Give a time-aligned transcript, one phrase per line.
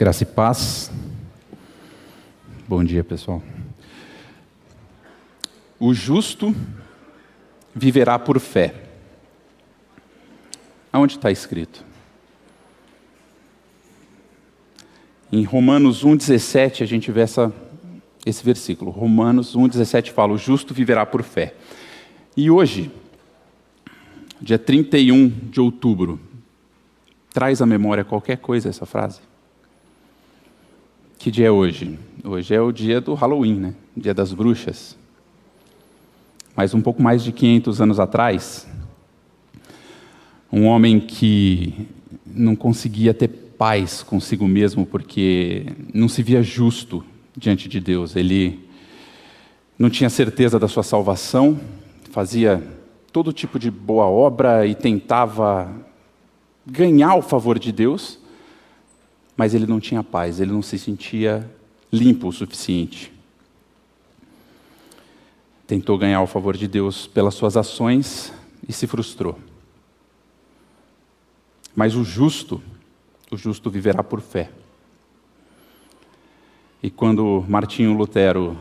[0.00, 0.90] Graça e paz.
[2.66, 3.42] Bom dia, pessoal.
[5.78, 6.56] O justo
[7.74, 8.88] viverá por fé.
[10.90, 11.84] Aonde está escrito?
[15.30, 17.52] Em Romanos 1,17 a gente vê essa,
[18.24, 18.90] esse versículo.
[18.90, 21.54] Romanos 1,17 fala: O justo viverá por fé.
[22.34, 22.90] E hoje,
[24.40, 26.18] dia 31 de outubro,
[27.34, 29.28] traz à memória qualquer coisa essa frase?
[31.20, 31.98] Que dia é hoje?
[32.24, 33.74] Hoje é o dia do Halloween, né?
[33.94, 34.96] Dia das bruxas.
[36.56, 38.66] Mas um pouco mais de 500 anos atrás,
[40.50, 41.86] um homem que
[42.24, 47.04] não conseguia ter paz consigo mesmo porque não se via justo
[47.36, 48.16] diante de Deus.
[48.16, 48.58] Ele
[49.78, 51.60] não tinha certeza da sua salvação,
[52.10, 52.66] fazia
[53.12, 55.70] todo tipo de boa obra e tentava
[56.66, 58.18] ganhar o favor de Deus,
[59.40, 61.50] mas ele não tinha paz, ele não se sentia
[61.90, 63.10] limpo o suficiente.
[65.66, 68.34] Tentou ganhar o favor de Deus pelas suas ações
[68.68, 69.38] e se frustrou.
[71.74, 72.62] Mas o justo,
[73.30, 74.50] o justo viverá por fé.
[76.82, 78.58] E quando Martinho Lutero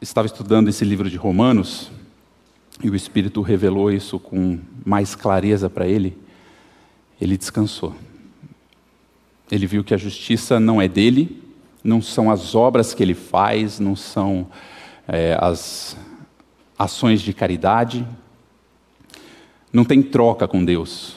[0.00, 1.90] estava estudando esse livro de Romanos,
[2.82, 6.16] e o Espírito revelou isso com mais clareza para ele,
[7.20, 7.94] ele descansou.
[9.50, 11.42] Ele viu que a justiça não é dele,
[11.82, 14.48] não são as obras que ele faz, não são
[15.06, 15.96] é, as
[16.76, 18.04] ações de caridade,
[19.72, 21.16] não tem troca com Deus,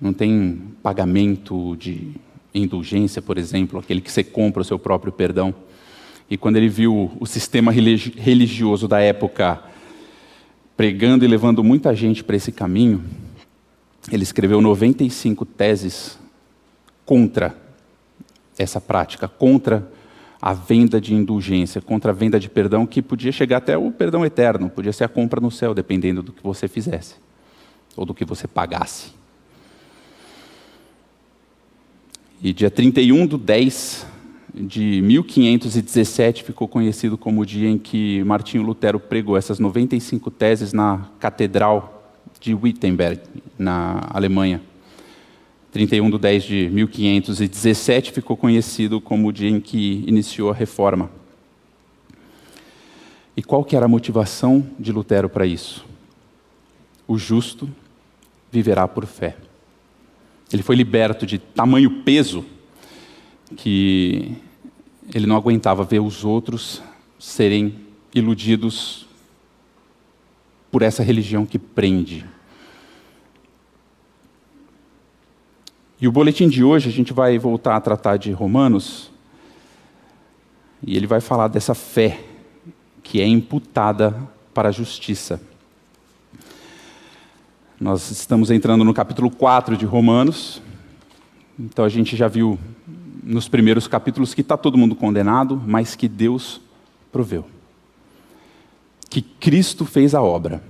[0.00, 2.12] não tem pagamento de
[2.54, 5.54] indulgência, por exemplo, aquele que você compra o seu próprio perdão.
[6.30, 9.62] E quando ele viu o sistema religioso da época
[10.76, 13.04] pregando e levando muita gente para esse caminho,
[14.10, 16.18] ele escreveu 95 teses
[17.04, 17.65] contra
[18.58, 19.86] essa prática contra
[20.40, 24.24] a venda de indulgência, contra a venda de perdão, que podia chegar até o perdão
[24.24, 27.16] eterno, podia ser a compra no céu, dependendo do que você fizesse,
[27.96, 29.12] ou do que você pagasse.
[32.42, 34.06] E dia 31 de 10
[34.54, 40.72] de 1517 ficou conhecido como o dia em que Martinho Lutero pregou essas 95 teses
[40.72, 43.20] na Catedral de Wittenberg,
[43.58, 44.60] na Alemanha.
[45.76, 51.10] 31 de 10 de 1517 ficou conhecido como o dia em que iniciou a reforma.
[53.36, 55.84] E qual que era a motivação de Lutero para isso?
[57.06, 57.68] O justo
[58.50, 59.36] viverá por fé.
[60.50, 62.42] Ele foi liberto de tamanho peso
[63.54, 64.32] que
[65.14, 66.82] ele não aguentava ver os outros
[67.18, 67.74] serem
[68.14, 69.06] iludidos
[70.70, 72.24] por essa religião que prende,
[75.98, 79.10] E o boletim de hoje a gente vai voltar a tratar de Romanos,
[80.86, 82.22] e ele vai falar dessa fé
[83.02, 84.14] que é imputada
[84.52, 85.40] para a justiça.
[87.80, 90.60] Nós estamos entrando no capítulo 4 de Romanos,
[91.58, 92.58] então a gente já viu
[93.22, 96.60] nos primeiros capítulos que está todo mundo condenado, mas que Deus
[97.10, 97.46] proveu.
[99.08, 100.62] Que Cristo fez a obra.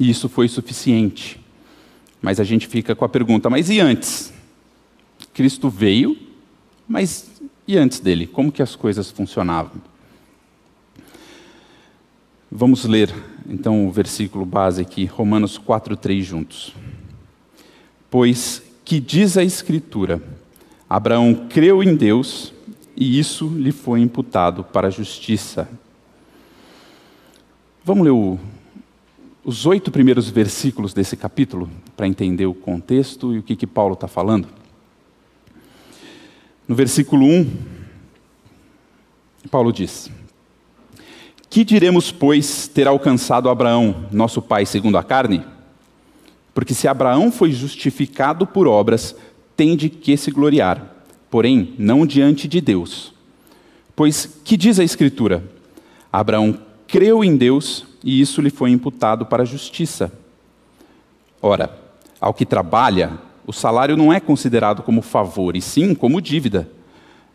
[0.00, 1.43] E isso foi suficiente
[2.24, 4.32] mas a gente fica com a pergunta: mas e antes?
[5.34, 6.16] Cristo veio,
[6.88, 7.30] mas
[7.68, 8.26] e antes dele?
[8.26, 9.72] Como que as coisas funcionavam?
[12.50, 13.14] Vamos ler
[13.46, 16.74] então o versículo base aqui, Romanos 4:3 juntos.
[18.10, 20.22] Pois que diz a escritura:
[20.88, 22.54] Abraão creu em Deus
[22.96, 25.68] e isso lhe foi imputado para a justiça.
[27.84, 28.38] Vamos ler o
[29.44, 33.94] os oito primeiros versículos desse capítulo, para entender o contexto e o que, que Paulo
[33.94, 34.48] está falando.
[36.66, 37.50] No versículo 1,
[39.50, 40.10] Paulo diz:
[41.48, 45.44] Que diremos, pois, ter alcançado Abraão, nosso pai segundo a carne?
[46.54, 49.14] Porque se Abraão foi justificado por obras,
[49.56, 53.12] tem de que se gloriar, porém não diante de Deus.
[53.94, 55.44] Pois que diz a Escritura?
[56.12, 60.12] Abraão creu em Deus e isso lhe foi imputado para a justiça.
[61.42, 61.83] Ora,
[62.24, 66.66] ao que trabalha, o salário não é considerado como favor, e sim como dívida.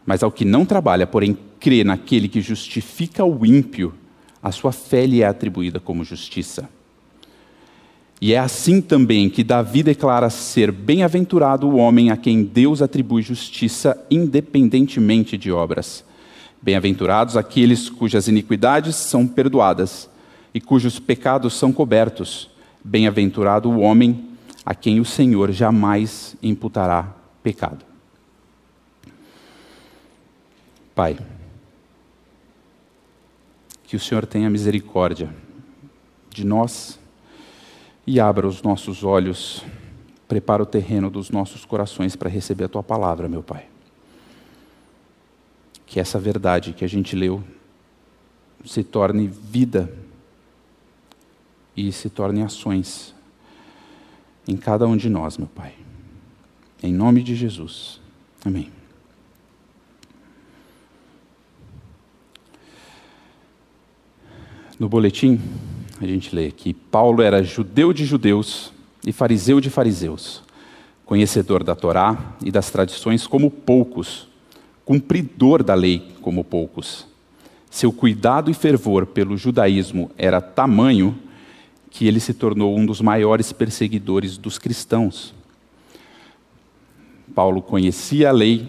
[0.04, 3.94] Mas ao que não trabalha, porém crê naquele que justifica o ímpio,
[4.42, 6.68] a sua fé lhe é atribuída como justiça.
[8.20, 13.22] E é assim também que Davi declara ser bem-aventurado o homem a quem Deus atribui
[13.22, 16.04] justiça independentemente de obras.
[16.60, 20.10] Bem-aventurados aqueles cujas iniquidades são perdoadas
[20.52, 22.50] e cujos pecados são cobertos.
[22.84, 24.29] Bem-aventurado o homem
[24.70, 27.12] a quem o Senhor jamais imputará
[27.42, 27.84] pecado.
[30.94, 31.18] Pai,
[33.84, 35.36] que o Senhor tenha misericórdia
[36.30, 37.00] de nós
[38.06, 39.66] e abra os nossos olhos,
[40.28, 43.66] prepara o terreno dos nossos corações para receber a tua palavra, meu Pai.
[45.88, 47.44] Que essa verdade que a gente leu
[48.64, 49.92] se torne vida
[51.76, 53.18] e se torne ações
[54.50, 55.74] em cada um de nós, meu Pai.
[56.82, 58.02] Em nome de Jesus.
[58.44, 58.72] Amém.
[64.80, 65.40] No boletim,
[66.02, 68.74] a gente lê que Paulo era judeu de judeus
[69.06, 70.42] e fariseu de fariseus,
[71.06, 74.28] conhecedor da Torá e das tradições como poucos,
[74.84, 77.06] cumpridor da lei como poucos.
[77.70, 81.16] Seu cuidado e fervor pelo judaísmo era tamanho
[81.90, 85.34] que ele se tornou um dos maiores perseguidores dos cristãos.
[87.34, 88.68] Paulo conhecia a lei,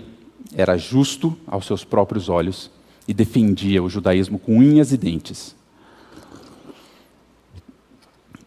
[0.54, 2.70] era justo aos seus próprios olhos
[3.06, 5.54] e defendia o judaísmo com unhas e dentes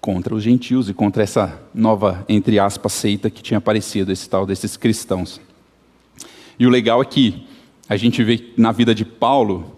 [0.04, 4.46] contra os gentios e contra essa nova, entre aspas, seita que tinha aparecido, esse tal
[4.46, 5.40] desses cristãos.
[6.60, 7.48] E o legal é que
[7.88, 9.78] a gente vê na vida de Paulo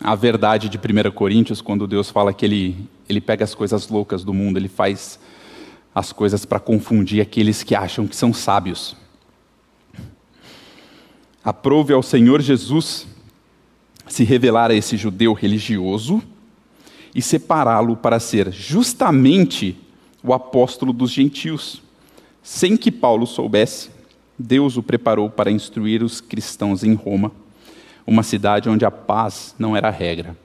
[0.00, 4.24] a verdade de 1 Coríntios, quando Deus fala que ele, ele pega as coisas loucas
[4.24, 5.18] do mundo, ele faz
[5.94, 8.96] as coisas para confundir aqueles que acham que são sábios.
[11.42, 13.06] Aprove ao Senhor Jesus
[14.06, 16.22] se revelar a esse judeu religioso
[17.14, 19.76] e separá-lo para ser justamente
[20.22, 21.82] o apóstolo dos gentios.
[22.42, 23.90] Sem que Paulo soubesse,
[24.38, 27.32] Deus o preparou para instruir os cristãos em Roma,
[28.06, 30.36] uma cidade onde a paz não era a regra.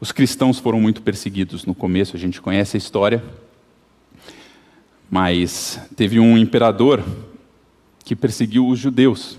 [0.00, 3.24] Os cristãos foram muito perseguidos no começo, a gente conhece a história,
[5.10, 7.02] mas teve um imperador
[8.04, 9.38] que perseguiu os judeus.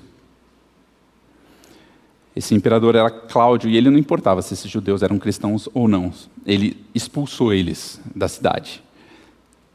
[2.36, 6.14] Esse imperador era Cláudio e ele não importava se esses judeus eram cristãos ou não.
[6.46, 8.84] Ele expulsou eles da cidade.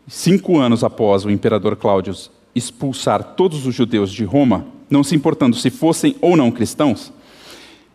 [0.06, 2.14] Cinco anos após o imperador Cláudio
[2.54, 7.12] expulsar todos os judeus de Roma, não se importando se fossem ou não cristãos,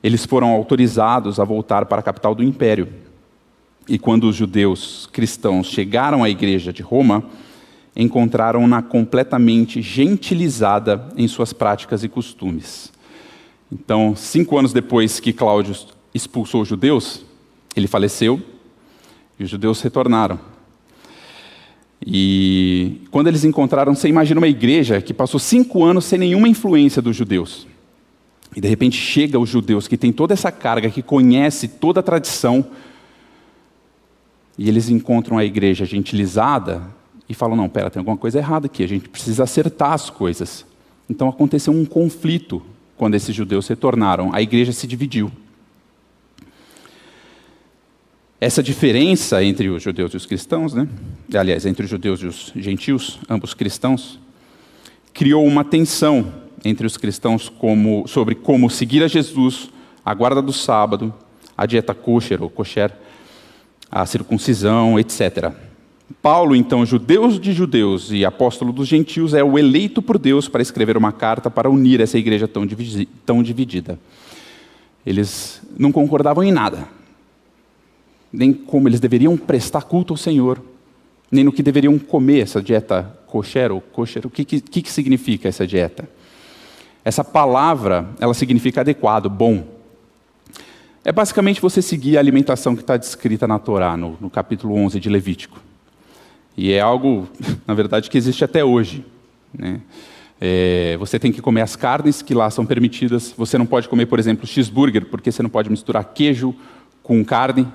[0.07, 2.87] eles foram autorizados a voltar para a capital do império.
[3.89, 7.25] E quando os judeus cristãos chegaram à igreja de Roma,
[7.93, 12.89] encontraram-na completamente gentilizada em suas práticas e costumes.
[13.69, 15.75] Então, cinco anos depois que Cláudio
[16.13, 17.25] expulsou os judeus,
[17.75, 18.41] ele faleceu
[19.37, 20.39] e os judeus retornaram.
[22.05, 27.01] E quando eles encontraram, você imagina uma igreja que passou cinco anos sem nenhuma influência
[27.01, 27.67] dos judeus.
[28.57, 32.03] E de repente chega os judeus que têm toda essa carga, que conhece toda a
[32.03, 32.65] tradição,
[34.57, 36.81] e eles encontram a igreja gentilizada
[37.29, 40.65] e falam: não, pera, tem alguma coisa errada aqui, a gente precisa acertar as coisas.
[41.07, 42.59] Então aconteceu um conflito
[42.97, 45.31] quando esses judeus retornaram, a igreja se dividiu.
[48.41, 50.87] Essa diferença entre os judeus e os cristãos, né?
[51.31, 54.19] aliás, entre os judeus e os gentios, ambos cristãos,
[55.13, 59.69] criou uma tensão entre os cristãos como, sobre como seguir a Jesus,
[60.03, 61.13] a guarda do sábado,
[61.57, 62.91] a dieta kosher ou kosher,
[63.91, 65.51] a circuncisão, etc.
[66.21, 70.61] Paulo, então, judeus de judeus e apóstolo dos gentios, é o eleito por Deus para
[70.61, 72.65] escrever uma carta para unir essa igreja tão,
[73.25, 73.99] tão dividida.
[75.05, 76.87] Eles não concordavam em nada,
[78.31, 80.61] nem como eles deveriam prestar culto ao Senhor,
[81.31, 84.25] nem no que deveriam comer essa dieta kosher ou kosher.
[84.25, 86.09] O que, que, que significa essa dieta?
[87.07, 89.65] Essa palavra, ela significa adequado, bom.
[91.05, 94.99] É basicamente você seguir a alimentação que está descrita na Torá, no, no capítulo 11
[94.99, 95.57] de Levítico.
[96.57, 97.25] E é algo,
[97.65, 99.05] na verdade, que existe até hoje.
[99.57, 99.79] Né?
[100.41, 103.33] É, você tem que comer as carnes que lá são permitidas.
[103.37, 106.53] Você não pode comer, por exemplo, cheeseburger, porque você não pode misturar queijo
[107.01, 107.65] com carne.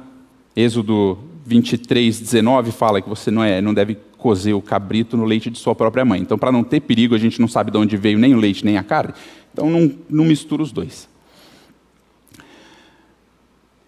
[0.55, 5.51] Êxodo 23, 19 fala que você não, é, não deve cozer o cabrito no leite
[5.51, 6.21] de sua própria mãe.
[6.21, 8.65] Então, para não ter perigo, a gente não sabe de onde veio nem o leite
[8.65, 9.13] nem a carne.
[9.53, 11.09] Então, não, não mistura os dois.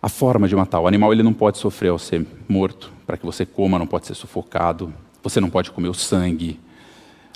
[0.03, 3.25] A forma de matar o animal, ele não pode sofrer ao ser morto para que
[3.25, 6.59] você coma, não pode ser sufocado, você não pode comer o sangue.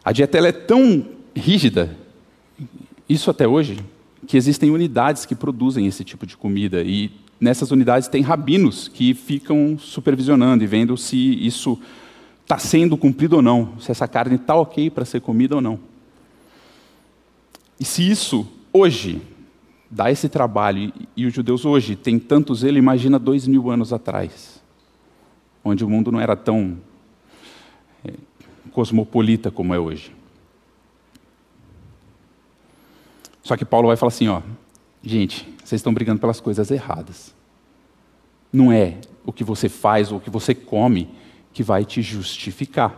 [0.04, 1.96] A dieta é tão rígida,
[3.08, 3.78] isso até hoje,
[4.26, 9.14] que existem unidades que produzem esse tipo de comida e nessas unidades tem rabinos que
[9.14, 11.78] ficam supervisionando e vendo se isso
[12.48, 15.78] está sendo cumprido ou não, se essa carne está ok para ser comida ou não.
[17.78, 19.20] E se isso hoje
[19.90, 24.58] dá esse trabalho e os judeus hoje têm tanto zelo, imagina dois mil anos atrás
[25.62, 26.78] onde o mundo não era tão
[28.02, 28.14] é,
[28.72, 30.14] cosmopolita como é hoje.
[33.42, 34.40] Só que Paulo vai falar assim, ó,
[35.02, 37.34] Gente, vocês estão brigando pelas coisas erradas.
[38.52, 41.08] Não é o que você faz ou o que você come
[41.58, 42.96] que vai te justificar.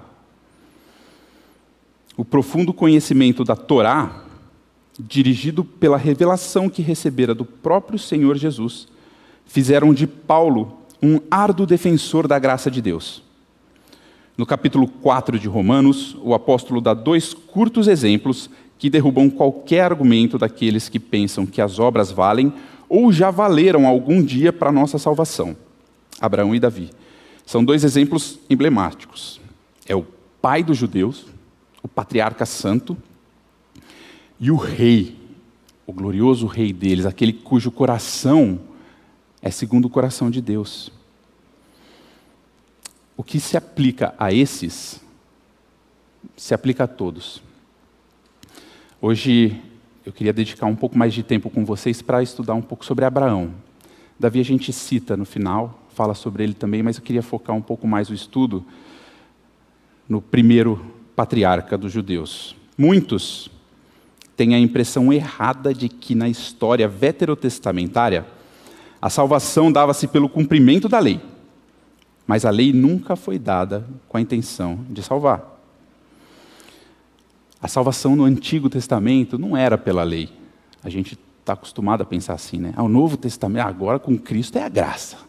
[2.14, 4.22] O profundo conhecimento da Torá,
[4.98, 8.86] dirigido pela revelação que recebera do próprio Senhor Jesus,
[9.46, 13.22] fizeram de Paulo um árduo defensor da graça de Deus.
[14.36, 20.36] No capítulo 4 de Romanos, o apóstolo dá dois curtos exemplos que derrubam qualquer argumento
[20.36, 22.52] daqueles que pensam que as obras valem
[22.90, 25.56] ou já valeram algum dia para a nossa salvação.
[26.20, 26.90] Abraão e Davi.
[27.44, 29.40] São dois exemplos emblemáticos.
[29.86, 30.06] É o
[30.40, 31.26] pai dos judeus,
[31.82, 32.96] o patriarca santo,
[34.38, 35.18] e o rei,
[35.86, 38.60] o glorioso rei deles, aquele cujo coração
[39.42, 40.90] é segundo o coração de Deus.
[43.16, 45.00] O que se aplica a esses,
[46.36, 47.42] se aplica a todos.
[49.00, 49.60] Hoje
[50.04, 53.04] eu queria dedicar um pouco mais de tempo com vocês para estudar um pouco sobre
[53.04, 53.54] Abraão.
[54.18, 57.60] Davi a gente cita no final, fala sobre ele também, mas eu queria focar um
[57.60, 58.64] pouco mais o estudo
[60.08, 60.82] no primeiro
[61.14, 62.56] patriarca dos judeus.
[62.78, 63.50] Muitos
[64.34, 68.24] têm a impressão errada de que na história veterotestamentária
[68.98, 71.20] a salvação dava-se pelo cumprimento da lei.
[72.26, 75.60] Mas a lei nunca foi dada com a intenção de salvar.
[77.60, 80.30] A salvação no Antigo Testamento não era pela lei.
[80.82, 82.72] A gente está acostumado a pensar assim, né?
[82.74, 85.28] Ah, o Novo Testamento, agora com Cristo é a graça.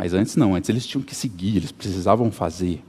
[0.00, 2.82] Mas antes não, antes eles tinham que seguir, eles precisavam fazer.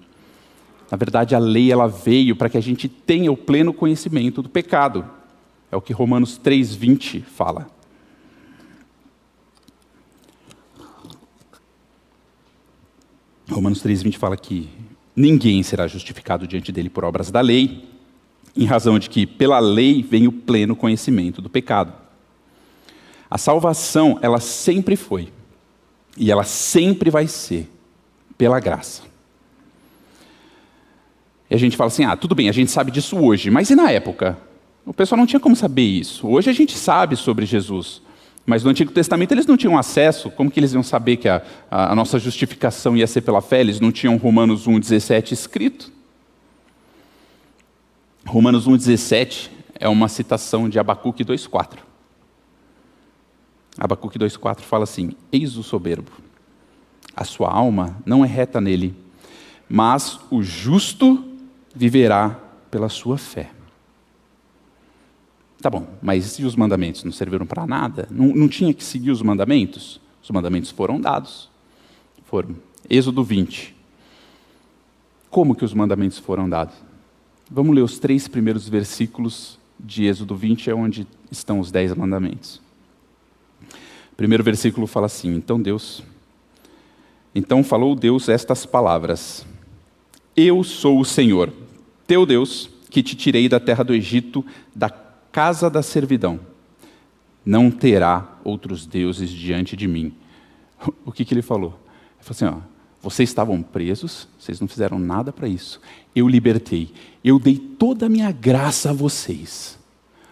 [0.89, 4.47] Na verdade, a lei ela veio para que a gente tenha o pleno conhecimento do
[4.47, 5.05] pecado.
[5.69, 7.69] É o que Romanos 3:20 fala.
[13.49, 14.69] Romanos 3:20 fala que
[15.13, 17.89] ninguém será justificado diante dele por obras da lei,
[18.55, 21.91] em razão de que pela lei vem o pleno conhecimento do pecado.
[23.29, 25.27] A salvação, ela sempre foi
[26.17, 27.69] e ela sempre vai ser
[28.37, 29.03] pela graça.
[31.49, 33.75] E a gente fala assim: ah, tudo bem, a gente sabe disso hoje, mas e
[33.75, 34.37] na época?
[34.85, 36.27] O pessoal não tinha como saber isso.
[36.27, 38.01] Hoje a gente sabe sobre Jesus,
[38.45, 40.31] mas no Antigo Testamento eles não tinham acesso.
[40.31, 43.61] Como que eles iam saber que a, a, a nossa justificação ia ser pela fé?
[43.61, 45.91] Eles não tinham Romanos 1,17 escrito.
[48.25, 49.49] Romanos 1,17
[49.79, 51.90] é uma citação de Abacuque 2,4.
[53.77, 56.11] Abacuque 2,4 fala assim: Eis o soberbo,
[57.15, 58.95] a sua alma não é reta nele,
[59.69, 61.23] mas o justo
[61.73, 62.37] viverá
[62.69, 63.51] pela sua fé.
[65.61, 68.07] Tá bom, mas e os mandamentos não serviram para nada?
[68.09, 70.01] Não, não tinha que seguir os mandamentos?
[70.23, 71.49] Os mandamentos foram dados.
[72.25, 72.55] Foram.
[72.89, 73.75] Êxodo 20.
[75.29, 76.75] Como que os mandamentos foram dados?
[77.49, 82.61] Vamos ler os três primeiros versículos de Êxodo 20, é onde estão os dez mandamentos.
[84.21, 86.03] Primeiro versículo fala assim: Então Deus,
[87.33, 89.43] então falou Deus estas palavras:
[90.37, 91.51] Eu sou o Senhor,
[92.05, 96.39] teu Deus, que te tirei da terra do Egito, da casa da servidão.
[97.43, 100.13] Não terá outros deuses diante de mim.
[101.03, 101.73] O que, que ele falou?
[102.19, 102.61] Ele falou assim: ó,
[103.01, 105.81] vocês estavam presos, vocês não fizeram nada para isso.
[106.15, 106.93] Eu libertei.
[107.23, 109.79] Eu dei toda a minha graça a vocês.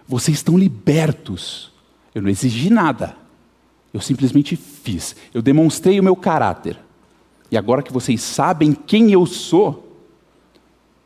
[0.07, 1.71] Vocês estão libertos.
[2.13, 3.17] Eu não exigi nada.
[3.93, 5.15] Eu simplesmente fiz.
[5.33, 6.77] Eu demonstrei o meu caráter.
[7.51, 9.97] E agora que vocês sabem quem eu sou,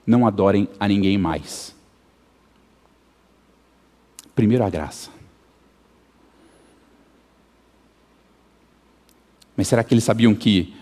[0.06, 1.74] não adorem a ninguém mais.
[4.36, 5.10] Primeiro a graça.
[9.56, 10.74] Mas será que eles sabiam que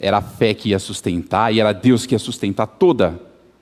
[0.00, 3.18] era a fé que ia sustentar e era Deus que ia sustentar toda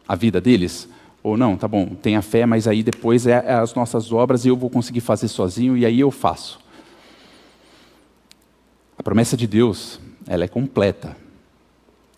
[0.09, 0.89] a vida deles?
[1.23, 4.45] Ou não, tá bom, tem a fé, mas aí depois é, é as nossas obras
[4.45, 6.64] e eu vou conseguir fazer sozinho e aí eu faço.
[9.05, 11.15] Promessa de Deus, ela é completa.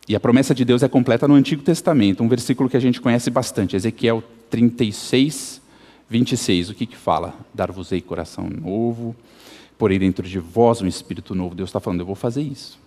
[0.09, 3.01] E a promessa de Deus é completa no Antigo Testamento, um versículo que a gente
[3.01, 5.61] conhece bastante, Ezequiel 36,
[6.09, 6.71] 26.
[6.71, 7.35] O que que fala?
[7.53, 9.17] Dar-vos-ei coração novo,
[9.77, 11.57] porém dentro de vós um espírito novo.
[11.57, 12.79] Deus está falando, eu vou fazer isso.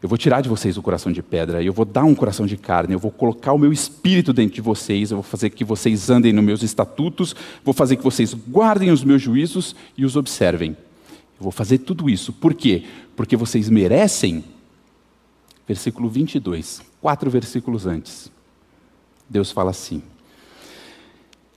[0.00, 2.56] Eu vou tirar de vocês o coração de pedra, eu vou dar um coração de
[2.56, 6.08] carne, eu vou colocar o meu espírito dentro de vocês, eu vou fazer que vocês
[6.08, 7.34] andem nos meus estatutos,
[7.64, 10.76] vou fazer que vocês guardem os meus juízos e os observem.
[11.40, 12.32] Eu vou fazer tudo isso.
[12.32, 12.84] Por quê?
[13.16, 14.44] Porque vocês merecem.
[15.66, 18.30] Versículo 22, quatro versículos antes.
[19.28, 20.02] Deus fala assim: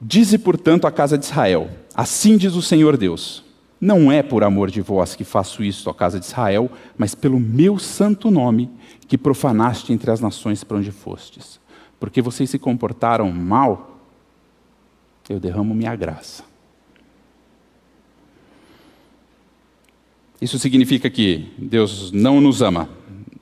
[0.02, 3.44] Dize, portanto, à casa de Israel: Assim diz o Senhor Deus
[3.84, 7.38] não é por amor de vós que faço isso, ó casa de Israel, mas pelo
[7.38, 8.72] meu santo nome
[9.10, 11.60] que profanaste entre as nações para onde fostes.
[12.00, 14.00] Porque vocês se comportaram mal,
[15.28, 16.46] eu derramo minha graça.
[20.44, 22.90] Isso significa que Deus não nos ama?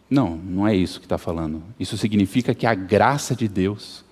[0.08, 1.64] Não, não é isso que está falando.
[1.80, 4.06] Isso significa que a graça de Deus,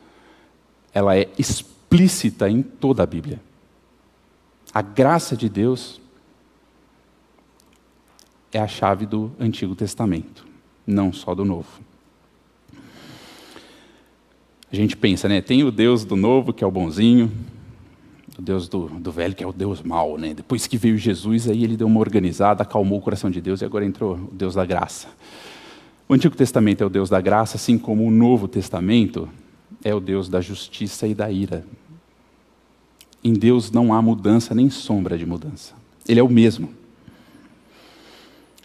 [0.91, 3.39] ela é explícita em toda a Bíblia.
[4.74, 6.01] A graça de Deus
[8.51, 10.43] é a chave do Antigo Testamento,
[10.88, 11.69] não só do Novo.
[14.72, 15.41] A gente pensa, né?
[15.41, 17.31] Tem o Deus do Novo, que é o bonzinho,
[18.39, 20.34] o Deus do, do Velho, que é o Deus mau, né?
[20.34, 23.65] Depois que veio Jesus, aí ele deu uma organizada, acalmou o coração de Deus e
[23.65, 25.10] agora entrou o Deus da graça.
[26.08, 29.27] O Antigo Testamento é o Deus da graça, assim como o Novo Testamento
[29.84, 31.65] é o Deus da justiça e da ira.
[33.22, 35.74] Em Deus não há mudança nem sombra de mudança.
[36.08, 36.69] Ele é o mesmo.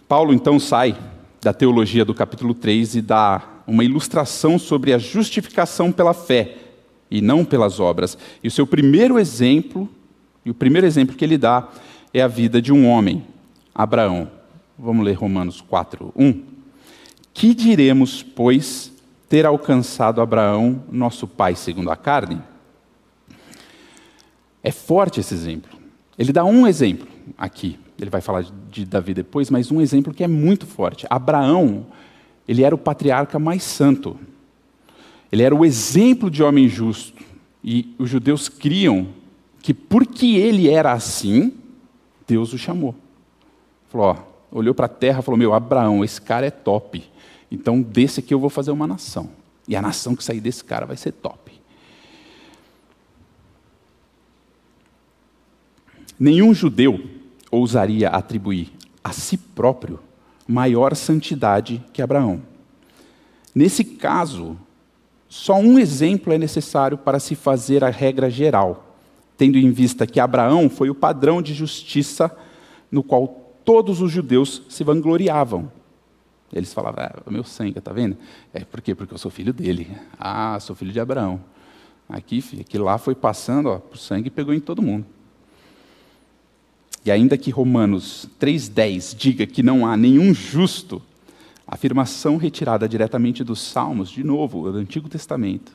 [0.07, 0.97] Paulo então sai
[1.41, 6.64] da teologia do capítulo 3 e dá uma ilustração sobre a justificação pela fé
[7.09, 8.17] e não pelas obras.
[8.43, 9.89] E o seu primeiro exemplo,
[10.45, 11.69] e o primeiro exemplo que ele dá
[12.13, 13.23] é a vida de um homem,
[13.73, 14.29] Abraão.
[14.77, 16.43] Vamos ler Romanos 4, 1.
[17.33, 18.91] Que diremos, pois,
[19.27, 22.41] ter alcançado Abraão, nosso pai segundo a carne?
[24.63, 25.77] É forte esse exemplo.
[26.17, 27.07] Ele dá um exemplo
[27.37, 31.05] aqui ele vai falar de Davi depois, mas um exemplo que é muito forte.
[31.09, 31.85] Abraão,
[32.47, 34.17] ele era o patriarca mais santo.
[35.35, 37.21] Ele era o exemplo de homem justo.
[37.61, 39.09] E os judeus criam
[39.61, 41.53] que porque ele era assim,
[42.25, 42.95] Deus o chamou.
[43.89, 47.03] Falou, ó, olhou para a terra e falou: Meu, Abraão, esse cara é top.
[47.51, 49.29] Então, desse aqui eu vou fazer uma nação.
[49.67, 51.51] E a nação que sair desse cara vai ser top.
[56.17, 57.09] Nenhum judeu
[57.51, 58.71] ousaria atribuir
[59.03, 59.99] a si próprio
[60.47, 62.41] maior santidade que Abraão.
[63.53, 64.57] Nesse caso,
[65.27, 68.95] só um exemplo é necessário para se fazer a regra geral,
[69.37, 72.35] tendo em vista que Abraão foi o padrão de justiça
[72.91, 73.27] no qual
[73.65, 75.71] todos os judeus se vangloriavam.
[76.53, 78.17] Eles falavam, ah, meu sangue, está vendo?
[78.53, 78.95] É por quê?
[78.95, 79.97] Porque eu sou filho dele.
[80.17, 81.41] Ah, sou filho de Abraão.
[82.07, 85.05] Aqui, aqui lá foi passando, o sangue pegou em todo mundo.
[87.03, 91.01] E ainda que Romanos 3,10 diga que não há nenhum justo,
[91.67, 95.71] afirmação retirada diretamente dos Salmos, de novo, do Antigo Testamento,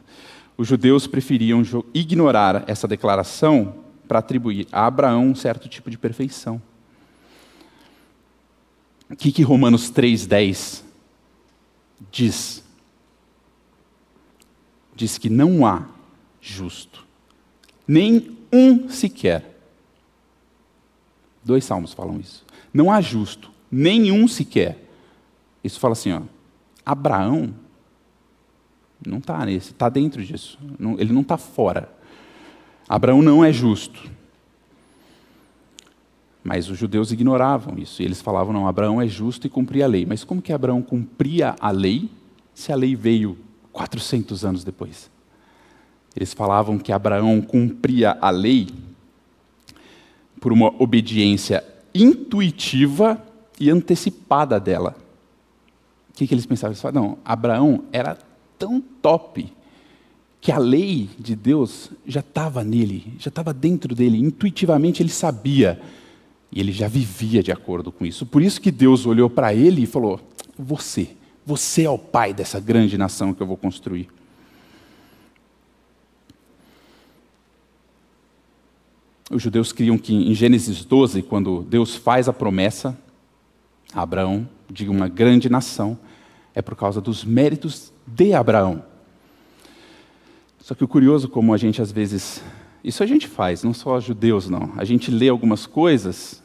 [0.56, 1.62] os judeus preferiam
[1.94, 3.74] ignorar essa declaração
[4.06, 6.60] para atribuir a Abraão um certo tipo de perfeição.
[9.08, 10.82] O que, que Romanos 3,10
[12.10, 12.62] diz?
[14.94, 15.86] Diz que não há
[16.40, 17.06] justo,
[17.86, 19.58] nem um sequer.
[21.44, 22.44] Dois salmos falam isso.
[22.72, 24.89] Não há justo, nenhum sequer.
[25.62, 26.22] Isso fala assim, ó.
[26.84, 27.54] Abraão
[29.06, 30.58] não está nesse, está dentro disso.
[30.78, 31.90] Não, ele não está fora.
[32.88, 34.10] Abraão não é justo.
[36.42, 38.02] Mas os judeus ignoravam isso.
[38.02, 40.06] E eles falavam, não, Abraão é justo e cumpria a lei.
[40.06, 42.10] Mas como que Abraão cumpria a lei
[42.54, 43.38] se a lei veio
[43.72, 45.10] 400 anos depois?
[46.16, 48.68] Eles falavam que Abraão cumpria a lei
[50.40, 51.62] por uma obediência
[51.94, 53.22] intuitiva
[53.58, 54.96] e antecipada dela.
[56.20, 56.72] Que, que eles pensavam?
[56.72, 58.18] Eles falavam, não, Abraão era
[58.58, 59.50] tão top
[60.38, 65.80] que a lei de Deus já estava nele, já estava dentro dele, intuitivamente ele sabia.
[66.52, 68.26] E ele já vivia de acordo com isso.
[68.26, 70.20] Por isso que Deus olhou para ele e falou:
[70.58, 74.06] Você, você é o pai dessa grande nação que eu vou construir.
[79.30, 82.94] Os judeus criam que em Gênesis 12, quando Deus faz a promessa
[83.94, 85.98] a Abraão de uma grande nação,
[86.54, 88.82] é por causa dos méritos de Abraão.
[90.60, 92.42] Só que o curioso como a gente às vezes,
[92.84, 94.72] isso a gente faz, não só judeus não.
[94.76, 96.42] A gente lê algumas coisas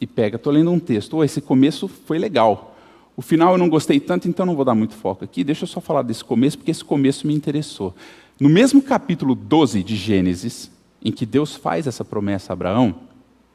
[0.00, 2.76] e pega, estou lendo um texto, oh, esse começo foi legal.
[3.16, 5.42] O final eu não gostei tanto, então não vou dar muito foco aqui.
[5.42, 7.94] Deixa eu só falar desse começo, porque esse começo me interessou.
[8.38, 10.70] No mesmo capítulo 12 de Gênesis,
[11.02, 12.94] em que Deus faz essa promessa a Abraão,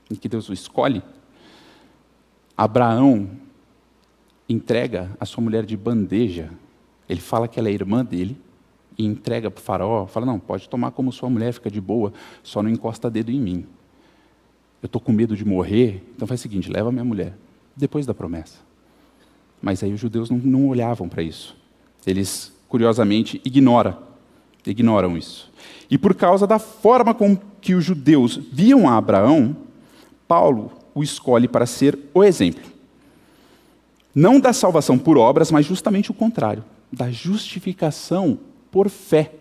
[0.10, 1.04] em que Deus o escolhe,
[2.58, 3.30] Abraão
[4.52, 6.50] entrega a sua mulher de bandeja.
[7.08, 8.38] Ele fala que ela é irmã dele
[8.98, 10.06] e entrega para o faraó.
[10.06, 13.40] Fala, não, pode tomar como sua mulher, fica de boa, só não encosta dedo em
[13.40, 13.66] mim.
[14.82, 17.34] Eu estou com medo de morrer, então faz o seguinte, leva minha mulher.
[17.76, 18.60] Depois da promessa.
[19.62, 21.56] Mas aí os judeus não, não olhavam para isso.
[22.06, 23.98] Eles, curiosamente, ignoram,
[24.66, 25.52] ignoram isso.
[25.90, 29.56] E por causa da forma com que os judeus viam a Abraão,
[30.28, 32.81] Paulo o escolhe para ser o exemplo.
[34.14, 38.38] Não da salvação por obras, mas justamente o contrário, da justificação
[38.70, 39.32] por fé.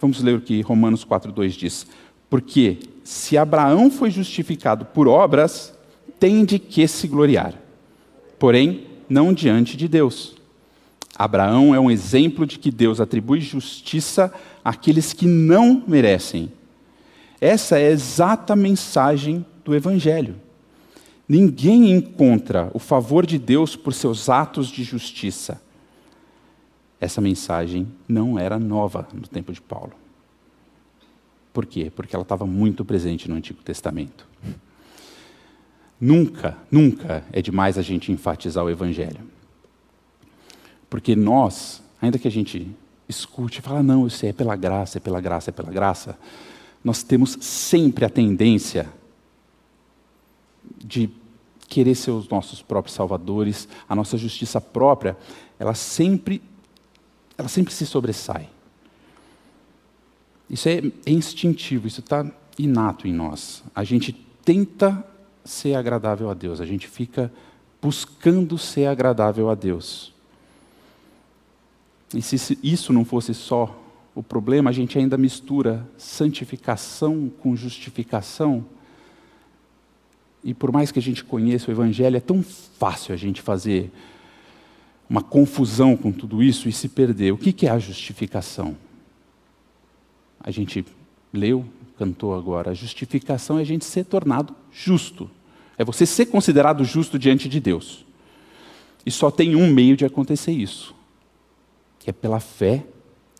[0.00, 1.86] Vamos ler o que Romanos 4:2 diz.
[2.28, 5.74] Porque se Abraão foi justificado por obras,
[6.18, 7.54] tem de que se gloriar,
[8.38, 10.36] porém não diante de Deus.
[11.16, 14.32] Abraão é um exemplo de que Deus atribui justiça
[14.64, 16.50] àqueles que não merecem.
[17.40, 20.36] Essa é a exata mensagem do Evangelho.
[21.30, 25.62] Ninguém encontra o favor de Deus por seus atos de justiça.
[27.00, 29.92] Essa mensagem não era nova no tempo de Paulo.
[31.52, 31.88] Por quê?
[31.94, 34.26] Porque ela estava muito presente no Antigo Testamento.
[36.00, 39.20] Nunca, nunca é demais a gente enfatizar o Evangelho.
[40.90, 42.68] Porque nós, ainda que a gente
[43.08, 46.18] escute e fale, não, eu sei, é pela graça, é pela graça, é pela graça,
[46.82, 48.88] nós temos sempre a tendência
[50.84, 51.19] de
[51.70, 55.16] querer ser os nossos próprios salvadores, a nossa justiça própria,
[55.58, 56.42] ela sempre,
[57.38, 58.50] ela sempre se sobressai.
[60.50, 62.26] Isso é, é instintivo, isso está
[62.58, 63.62] inato em nós.
[63.72, 64.12] A gente
[64.44, 65.06] tenta
[65.44, 67.32] ser agradável a Deus, a gente fica
[67.80, 70.12] buscando ser agradável a Deus.
[72.12, 73.78] E se isso não fosse só
[74.12, 78.66] o problema, a gente ainda mistura santificação com justificação.
[80.42, 83.90] E por mais que a gente conheça o Evangelho, é tão fácil a gente fazer
[85.08, 87.32] uma confusão com tudo isso e se perder.
[87.32, 88.76] O que é a justificação?
[90.38, 90.84] A gente
[91.32, 91.64] leu,
[91.98, 92.70] cantou agora.
[92.70, 95.30] A justificação é a gente ser tornado justo.
[95.76, 98.04] É você ser considerado justo diante de Deus.
[99.04, 100.94] E só tem um meio de acontecer isso,
[101.98, 102.84] que é pela fé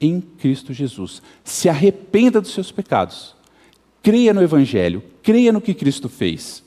[0.01, 1.23] em Cristo Jesus.
[1.45, 3.37] Se arrependa dos seus pecados.
[4.03, 5.03] Creia no Evangelho.
[5.23, 6.65] Creia no que Cristo fez.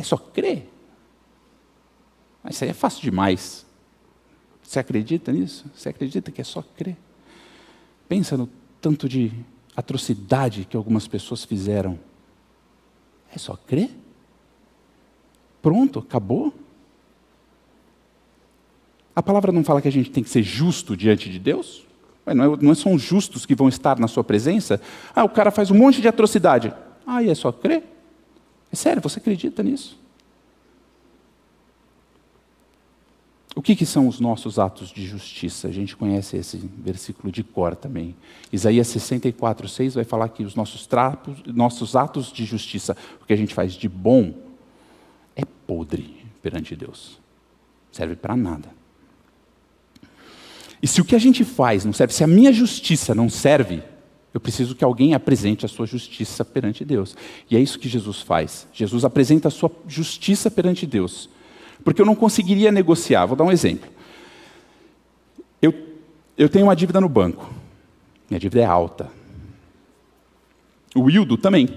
[0.00, 0.66] É só crer.
[2.42, 3.66] Mas isso aí é fácil demais.
[4.62, 5.66] Você acredita nisso?
[5.74, 6.96] Você acredita que é só crer?
[8.08, 8.48] Pensa no
[8.80, 9.30] tanto de
[9.76, 11.98] atrocidade que algumas pessoas fizeram.
[13.30, 13.90] É só crer?
[15.60, 16.54] Pronto, acabou.
[19.14, 21.86] A palavra não fala que a gente tem que ser justo diante de Deus?
[22.24, 24.80] Não, é, não são justos que vão estar na sua presença?
[25.14, 26.72] Ah, o cara faz um monte de atrocidade.
[27.06, 27.99] Ah, e é só crer?
[28.72, 29.98] É sério, você acredita nisso?
[33.54, 35.66] O que, que, são os nossos atos de justiça?
[35.66, 38.14] A gente conhece esse versículo de cor também.
[38.52, 43.32] Isaías 64, 6 vai falar que os nossos, trapos, nossos atos de justiça, o que
[43.32, 44.32] a gente faz de bom,
[45.34, 47.20] é podre perante Deus.
[47.90, 48.70] Serve para nada.
[50.80, 53.82] E se o que a gente faz não serve, se a minha justiça não serve,
[54.32, 57.16] eu preciso que alguém apresente a sua justiça perante Deus.
[57.50, 58.66] E é isso que Jesus faz.
[58.72, 61.28] Jesus apresenta a sua justiça perante Deus.
[61.82, 63.26] Porque eu não conseguiria negociar.
[63.26, 63.90] Vou dar um exemplo.
[65.60, 65.74] Eu,
[66.38, 67.50] eu tenho uma dívida no banco.
[68.28, 69.10] Minha dívida é alta.
[70.94, 71.68] O Wildo também.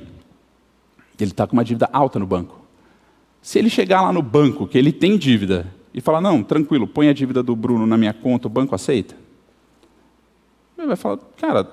[1.20, 2.64] Ele está com uma dívida alta no banco.
[3.42, 7.08] Se ele chegar lá no banco, que ele tem dívida, e falar: não, tranquilo, põe
[7.08, 9.16] a dívida do Bruno na minha conta, o banco aceita?
[10.78, 11.72] Ele vai falar: cara,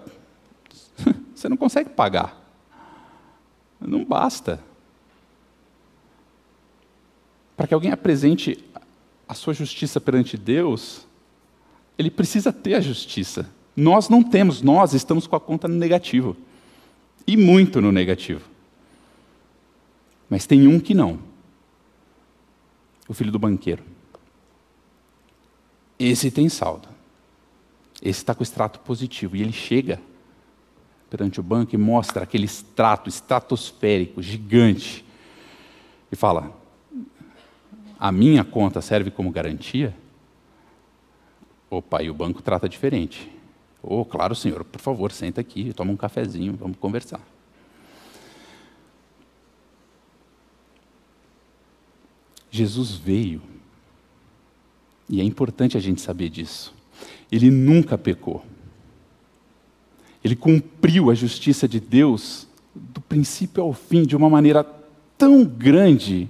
[1.40, 2.38] você não consegue pagar.
[3.80, 4.62] Não basta.
[7.56, 8.62] Para que alguém apresente
[9.26, 11.06] a sua justiça perante Deus,
[11.96, 13.48] ele precisa ter a justiça.
[13.74, 16.36] Nós não temos, nós estamos com a conta no negativo.
[17.26, 18.48] E muito no negativo.
[20.28, 21.18] Mas tem um que não
[23.08, 23.82] o filho do banqueiro.
[25.98, 26.88] Esse tem saldo.
[28.02, 29.36] Esse está com extrato positivo.
[29.36, 30.00] E ele chega
[31.10, 35.04] perante o banco e mostra aquele extrato estratosférico, gigante,
[36.10, 36.56] e fala:
[37.98, 39.94] A minha conta serve como garantia?
[41.68, 43.30] Opa, e o banco trata diferente.
[43.82, 47.20] Oh, claro, senhor, por favor, senta aqui, toma um cafezinho, vamos conversar.
[52.50, 53.42] Jesus veio,
[55.08, 56.74] e é importante a gente saber disso.
[57.30, 58.44] Ele nunca pecou.
[60.22, 64.64] Ele cumpriu a justiça de Deus do princípio ao fim de uma maneira
[65.16, 66.28] tão grande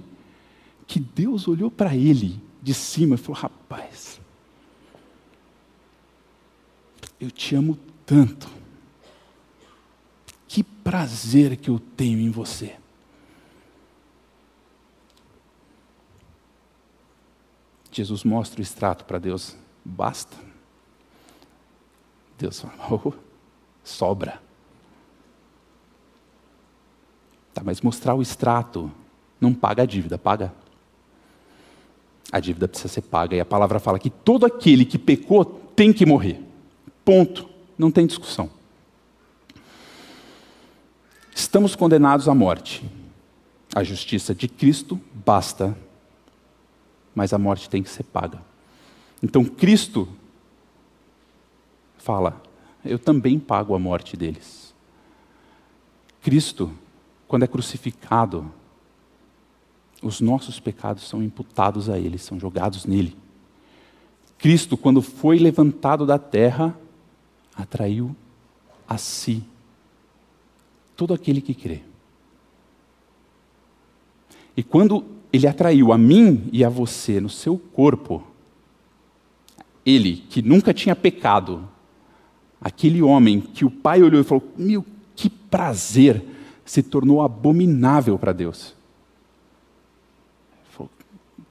[0.87, 4.19] que Deus olhou para ele de cima e falou: Rapaz,
[7.19, 8.49] eu te amo tanto.
[10.47, 12.75] Que prazer que eu tenho em você.
[17.91, 20.35] Jesus mostra o extrato para Deus, basta.
[22.37, 22.75] Deus fala,
[23.05, 23.13] oh,
[23.91, 24.41] sobra.
[27.53, 28.91] Tá, mas mostrar o extrato
[29.39, 30.53] não paga a dívida, paga.
[32.31, 33.35] A dívida precisa ser paga.
[33.35, 35.43] E a palavra fala que todo aquele que pecou
[35.75, 36.39] tem que morrer.
[37.03, 37.49] Ponto.
[37.77, 38.49] Não tem discussão.
[41.33, 42.85] Estamos condenados à morte.
[43.73, 45.75] A justiça de Cristo basta,
[47.15, 48.39] mas a morte tem que ser paga.
[49.23, 50.07] Então Cristo
[51.97, 52.41] fala:
[52.83, 54.73] Eu também pago a morte deles.
[56.21, 56.71] Cristo,
[57.27, 58.51] quando é crucificado,
[60.01, 63.15] os nossos pecados são imputados a ele, são jogados nele.
[64.37, 66.75] Cristo, quando foi levantado da terra,
[67.55, 68.15] atraiu
[68.87, 69.43] a si
[70.95, 71.81] todo aquele que crê.
[74.55, 78.23] E quando ele atraiu a mim e a você no seu corpo,
[79.85, 81.67] ele, que nunca tinha pecado,
[82.61, 86.23] aquele homem que o pai olhou e falou: Meu, que prazer,
[86.63, 88.75] se tornou abominável para Deus.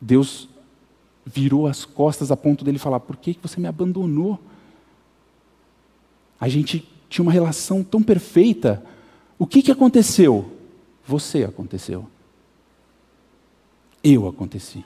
[0.00, 0.48] Deus
[1.26, 4.38] virou as costas a ponto dele falar: Por que você me abandonou?
[6.40, 8.82] A gente tinha uma relação tão perfeita.
[9.38, 10.50] O que, que aconteceu?
[11.06, 12.06] Você aconteceu.
[14.02, 14.84] Eu aconteci.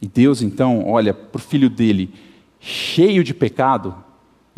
[0.00, 2.12] E Deus então olha para o filho dele,
[2.60, 3.94] cheio de pecado,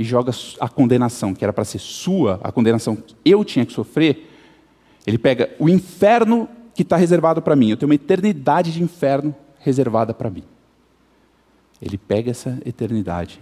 [0.00, 3.72] e joga a condenação, que era para ser sua, a condenação que eu tinha que
[3.74, 4.30] sofrer.
[5.06, 9.34] Ele pega o inferno que está reservado para mim, eu tenho uma eternidade de inferno
[9.58, 10.42] reservada para mim.
[11.82, 13.38] Ele pega essa eternidade,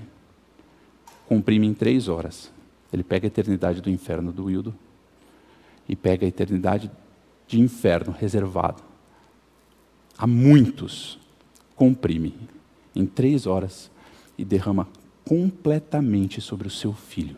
[1.29, 2.51] comprime em três horas.
[2.93, 4.75] Ele pega a eternidade do inferno do Wildo
[5.89, 6.91] e pega a eternidade
[7.47, 8.83] de inferno reservado
[10.19, 11.21] a muitos,
[11.77, 12.35] comprime
[12.97, 13.89] em três horas
[14.39, 14.89] e derrama
[15.25, 17.37] completamente sobre o seu filho.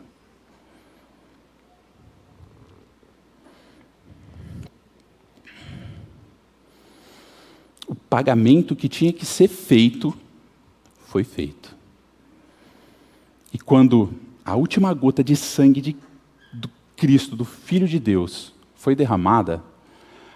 [7.89, 10.15] O pagamento que tinha que ser feito
[11.07, 11.75] foi feito.
[13.53, 14.13] E quando
[14.45, 15.97] a última gota de sangue de,
[16.53, 19.65] do Cristo, do Filho de Deus, foi derramada,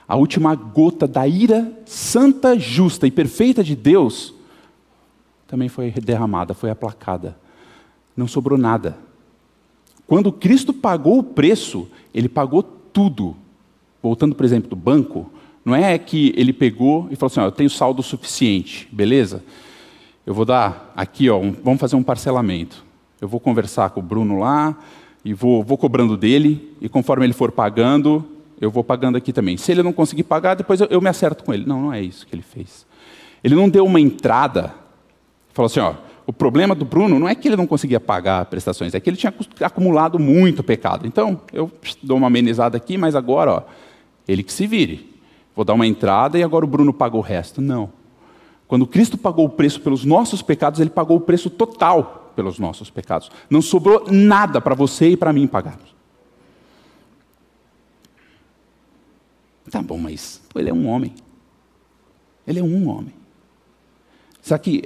[0.08, 4.33] a última gota da ira santa, justa e perfeita de Deus
[5.54, 7.36] também foi derramada, foi aplacada.
[8.16, 8.98] Não sobrou nada.
[10.04, 13.36] Quando Cristo pagou o preço, ele pagou tudo.
[14.02, 15.30] Voltando, por exemplo, do banco,
[15.64, 19.44] não é que ele pegou e falou assim: ó, eu tenho saldo suficiente, beleza?
[20.26, 22.84] Eu vou dar aqui, ó, um, vamos fazer um parcelamento.
[23.20, 24.76] Eu vou conversar com o Bruno lá
[25.24, 28.26] e vou, vou cobrando dele, e conforme ele for pagando,
[28.60, 29.56] eu vou pagando aqui também.
[29.56, 31.64] Se ele não conseguir pagar, depois eu, eu me acerto com ele.
[31.64, 32.84] Não, não é isso que ele fez.
[33.44, 34.74] Ele não deu uma entrada,
[35.54, 35.94] falou assim: ó,
[36.26, 39.16] o problema do Bruno não é que ele não conseguia pagar prestações, é que ele
[39.16, 41.06] tinha acumulado muito pecado.
[41.06, 41.70] Então, eu
[42.02, 43.62] dou uma amenizada aqui, mas agora, ó,
[44.26, 45.14] ele que se vire.
[45.54, 47.60] Vou dar uma entrada e agora o Bruno paga o resto.
[47.60, 47.92] Não.
[48.66, 52.90] Quando Cristo pagou o preço pelos nossos pecados, ele pagou o preço total pelos nossos
[52.90, 53.30] pecados.
[53.48, 55.94] Não sobrou nada para você e para mim pagarmos.
[59.70, 61.14] Tá bom, mas ele é um homem.
[62.46, 63.14] Ele é um homem.
[64.40, 64.84] Será que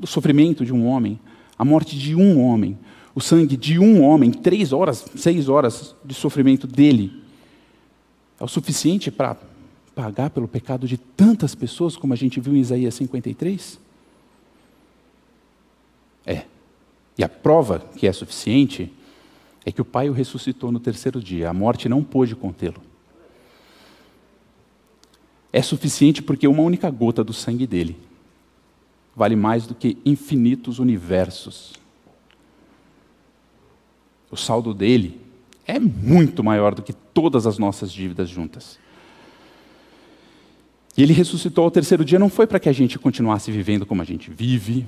[0.00, 1.18] o sofrimento de um homem,
[1.58, 2.78] a morte de um homem,
[3.14, 7.22] o sangue de um homem, três horas, seis horas de sofrimento dele,
[8.38, 9.36] é o suficiente para
[9.94, 13.80] pagar pelo pecado de tantas pessoas, como a gente viu em Isaías 53?
[16.24, 16.44] É.
[17.16, 18.92] E a prova que é suficiente
[19.66, 21.50] é que o Pai o ressuscitou no terceiro dia.
[21.50, 22.80] A morte não pôde contê-lo
[25.52, 27.96] é suficiente porque uma única gota do sangue dele
[29.18, 31.72] vale mais do que infinitos universos.
[34.30, 35.20] O saldo dele
[35.66, 38.78] é muito maior do que todas as nossas dívidas juntas.
[40.96, 44.00] E ele ressuscitou ao terceiro dia não foi para que a gente continuasse vivendo como
[44.00, 44.86] a gente vive,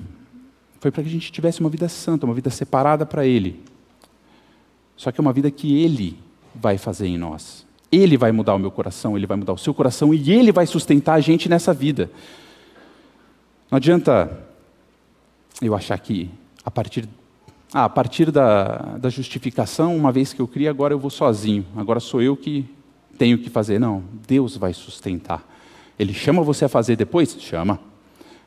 [0.79, 3.61] foi para que a gente tivesse uma vida santa, uma vida separada para ele.
[4.95, 6.17] Só que é uma vida que ele
[6.55, 7.65] vai fazer em nós.
[7.91, 10.65] Ele vai mudar o meu coração, ele vai mudar o seu coração e ele vai
[10.65, 12.09] sustentar a gente nessa vida.
[13.71, 14.37] Não adianta
[15.61, 16.29] eu achar que
[16.61, 17.07] a partir,
[17.73, 21.65] ah, a partir da, da justificação, uma vez que eu criei, agora eu vou sozinho,
[21.77, 22.65] agora sou eu que
[23.17, 23.79] tenho que fazer.
[23.79, 25.47] Não, Deus vai sustentar.
[25.97, 27.37] Ele chama você a fazer depois?
[27.39, 27.79] Chama.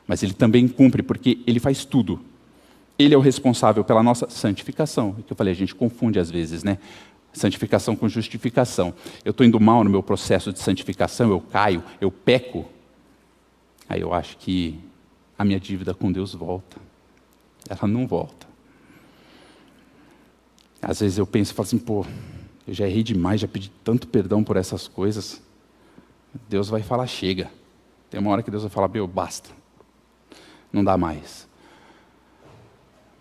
[0.05, 2.21] Mas ele também cumpre, porque ele faz tudo.
[2.99, 5.15] Ele é o responsável pela nossa santificação.
[5.17, 6.77] É que eu falei, a gente confunde às vezes, né?
[7.33, 8.93] santificação com justificação.
[9.25, 12.65] Eu estou indo mal no meu processo de santificação, eu caio, eu peco.
[13.89, 14.79] Aí eu acho que
[15.37, 16.77] a minha dívida com Deus volta.
[17.69, 18.47] Ela não volta.
[20.81, 22.05] Às vezes eu penso e falo assim, pô,
[22.67, 25.41] eu já errei demais, já pedi tanto perdão por essas coisas.
[26.47, 27.51] Deus vai falar, chega.
[28.09, 29.49] Tem uma hora que Deus vai falar, meu, basta.
[30.71, 31.47] Não dá mais.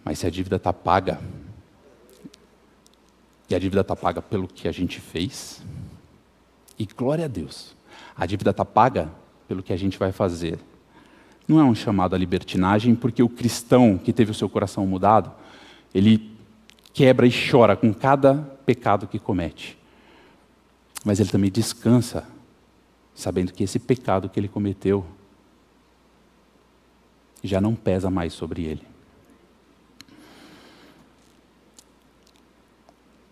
[0.05, 1.20] Mas se a dívida está paga,
[3.48, 5.62] E a dívida está paga pelo que a gente fez.
[6.79, 7.77] E glória a Deus,
[8.16, 9.11] a dívida está paga
[9.46, 10.59] pelo que a gente vai fazer.
[11.46, 15.30] Não é um chamado à libertinagem, porque o cristão que teve o seu coração mudado,
[15.94, 16.33] ele
[16.92, 19.76] quebra e chora com cada pecado que comete.
[21.04, 22.26] Mas ele também descansa,
[23.14, 25.04] sabendo que esse pecado que ele cometeu
[27.42, 28.83] já não pesa mais sobre ele.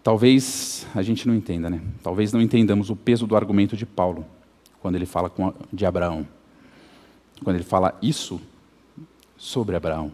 [0.03, 1.81] Talvez a gente não entenda, né?
[2.03, 4.27] Talvez não entendamos o peso do argumento de Paulo
[4.81, 5.33] quando ele fala
[5.73, 6.27] de Abraão.
[7.43, 8.41] Quando ele fala isso
[9.37, 10.13] sobre Abraão.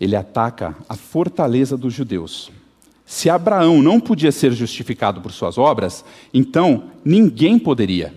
[0.00, 2.50] Ele ataca a fortaleza dos judeus.
[3.04, 6.04] Se Abraão não podia ser justificado por suas obras,
[6.34, 8.14] então ninguém poderia.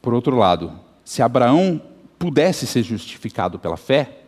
[0.00, 0.72] Por outro lado,
[1.04, 1.80] se Abraão
[2.18, 4.22] pudesse ser justificado pela fé,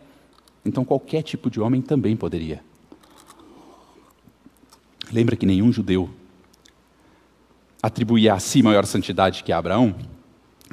[0.65, 2.63] então qualquer tipo de homem também poderia.
[5.13, 6.09] Lembra que nenhum judeu
[7.83, 9.95] atribuía a si maior santidade que a Abraão?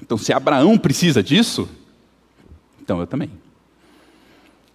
[0.01, 1.67] Então, se Abraão precisa disso,
[2.81, 3.31] então eu também.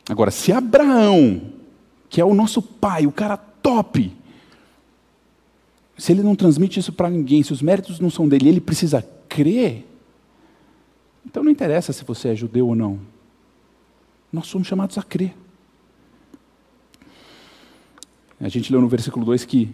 [0.09, 1.53] Agora, se Abraão,
[2.09, 4.15] que é o nosso pai, o cara top,
[5.97, 9.07] se ele não transmite isso para ninguém, se os méritos não são dele, ele precisa
[9.29, 9.87] crer,
[11.25, 12.99] então não interessa se você é judeu ou não.
[14.33, 15.35] Nós somos chamados a crer.
[18.41, 19.73] A gente leu no versículo 2 que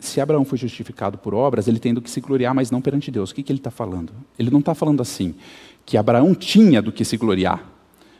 [0.00, 3.10] se Abraão foi justificado por obras, ele tem do que se gloriar, mas não perante
[3.10, 3.30] Deus.
[3.30, 4.12] O que, que ele está falando?
[4.38, 5.34] Ele não está falando assim,
[5.84, 7.64] que Abraão tinha do que se gloriar.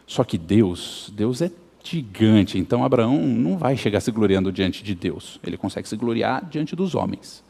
[0.06, 1.50] Só que Deus, Deus é
[1.82, 5.40] gigante, então Abraão não vai chegar se gloriando diante de Deus.
[5.42, 7.42] Ele consegue se gloriar diante dos homens.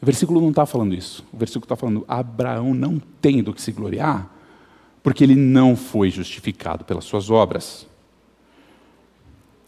[0.00, 1.24] O versículo não está falando isso.
[1.32, 4.30] O versículo está falando: Abraão não tem do que se gloriar,
[5.02, 7.86] porque ele não foi justificado pelas suas obras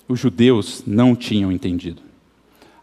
[0.08, 2.02] os judeus não tinham entendido.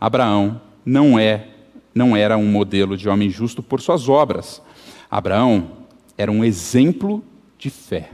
[0.04, 1.48] Abraão não é
[1.96, 4.62] não era um modelo de homem justo por suas obras.
[5.10, 5.72] Abraão
[6.18, 7.24] era um exemplo
[7.58, 8.10] de fé.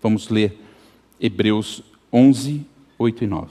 [0.00, 0.58] Vamos ler
[1.20, 2.64] Hebreus 11,
[2.98, 3.50] 8 e 9.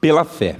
[0.00, 0.58] Pela fé,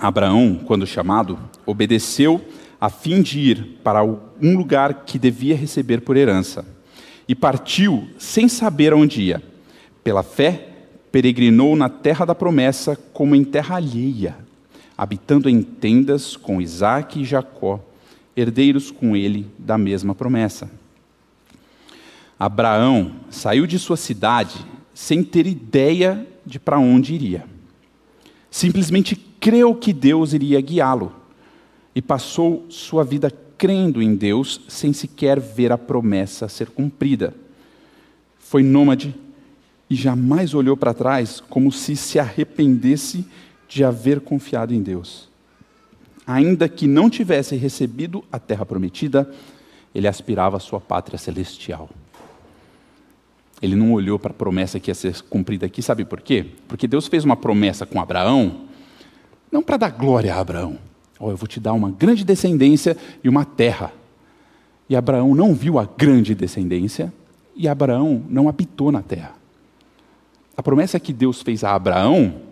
[0.00, 2.44] Abraão, quando chamado, obedeceu
[2.80, 6.66] a fim de ir para um lugar que devia receber por herança.
[7.28, 9.40] E partiu sem saber onde ia.
[10.02, 10.71] Pela fé,
[11.12, 14.34] peregrinou na terra da promessa como em terra alheia,
[14.96, 17.78] habitando em tendas com Isaac e Jacó,
[18.34, 20.70] herdeiros com ele da mesma promessa.
[22.38, 24.56] Abraão saiu de sua cidade
[24.94, 27.44] sem ter ideia de para onde iria.
[28.50, 31.12] Simplesmente creu que Deus iria guiá-lo
[31.94, 37.34] e passou sua vida crendo em Deus sem sequer ver a promessa ser cumprida.
[38.38, 39.14] Foi nômade
[39.92, 43.26] e jamais olhou para trás como se se arrependesse
[43.68, 45.28] de haver confiado em Deus.
[46.26, 49.30] Ainda que não tivesse recebido a terra prometida,
[49.94, 51.90] ele aspirava à sua pátria celestial.
[53.60, 56.46] Ele não olhou para a promessa que ia ser cumprida aqui, sabe por quê?
[56.66, 58.62] Porque Deus fez uma promessa com Abraão,
[59.50, 60.78] não para dar glória a Abraão.
[61.20, 63.92] Oh, eu vou te dar uma grande descendência e uma terra.
[64.88, 67.12] E Abraão não viu a grande descendência,
[67.54, 69.41] e Abraão não habitou na terra.
[70.56, 72.42] A promessa que Deus fez a Abraão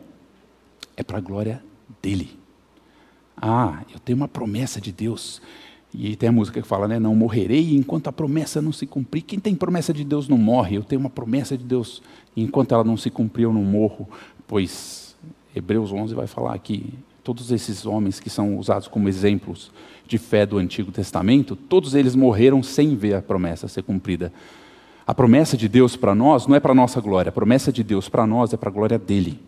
[0.96, 1.62] é para a glória
[2.02, 2.38] dele.
[3.36, 5.40] Ah, eu tenho uma promessa de Deus.
[5.92, 6.98] E tem a música que fala, né?
[6.98, 9.22] Não morrerei enquanto a promessa não se cumprir.
[9.22, 10.76] Quem tem promessa de Deus não morre.
[10.76, 12.02] Eu tenho uma promessa de Deus.
[12.36, 14.08] Enquanto ela não se cumprir, eu não morro.
[14.46, 15.16] Pois
[15.54, 19.70] Hebreus 11 vai falar que todos esses homens que são usados como exemplos
[20.06, 24.32] de fé do Antigo Testamento, todos eles morreram sem ver a promessa ser cumprida.
[25.10, 28.08] A promessa de Deus para nós não é para nossa glória, a promessa de Deus
[28.08, 29.40] para nós é para a glória dele.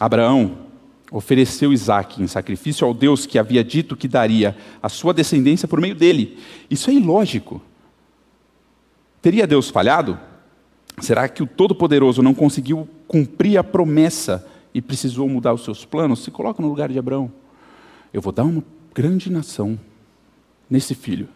[0.00, 0.66] Abraão
[1.12, 5.80] ofereceu Isaac em sacrifício ao Deus que havia dito que daria a sua descendência por
[5.80, 6.40] meio dele.
[6.68, 7.62] Isso é ilógico.
[9.22, 10.18] Teria Deus falhado?
[11.00, 16.24] Será que o Todo-Poderoso não conseguiu cumprir a promessa e precisou mudar os seus planos?
[16.24, 17.30] Se coloca no lugar de Abraão.
[18.12, 19.78] Eu vou dar uma grande nação
[20.68, 21.28] nesse filho.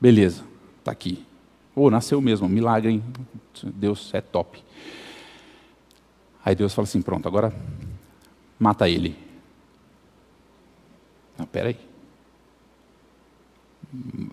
[0.00, 0.42] Beleza,
[0.80, 1.27] está aqui.
[1.78, 3.04] Pô, nasceu mesmo, milagre, hein?
[3.62, 4.60] Deus é top.
[6.44, 7.54] Aí Deus fala assim: pronto, agora
[8.58, 9.16] mata ele.
[11.38, 11.78] Não, peraí.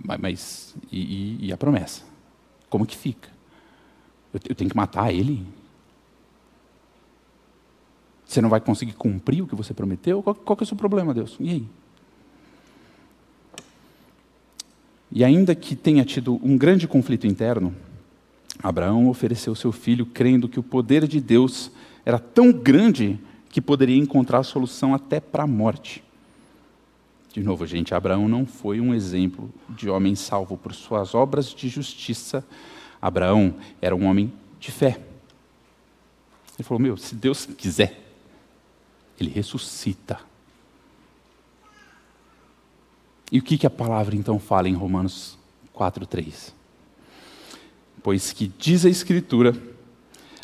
[0.03, 2.03] Mas, mas e, e, a promessa?
[2.67, 3.29] Como que fica?
[4.33, 5.47] Eu, eu tenho que matar ele?
[8.25, 10.23] Você não vai conseguir cumprir o que você prometeu?
[10.23, 11.37] Qual, qual que é o seu problema, Deus?
[11.39, 11.69] E aí?
[15.15, 17.73] E ainda que tenha tido um grande conflito interno,
[18.61, 21.71] Abraão ofereceu seu filho crendo que o poder de Deus
[22.05, 23.17] era tão grande
[23.49, 26.03] que poderia encontrar solução até para a morte.
[27.31, 31.69] De novo, gente, Abraão não foi um exemplo de homem salvo por suas obras de
[31.69, 32.45] justiça.
[33.01, 34.99] Abraão era um homem de fé.
[36.57, 38.01] Ele falou: Meu, se Deus quiser,
[39.17, 40.19] ele ressuscita.
[43.35, 45.37] E o que, que a palavra então fala em Romanos
[45.77, 46.53] 4,3?
[48.01, 49.53] Pois que diz a Escritura,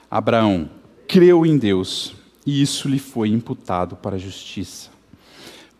[0.10, 0.70] Abraão
[1.08, 2.14] creu em Deus
[2.46, 4.90] e isso lhe foi imputado para a justiça.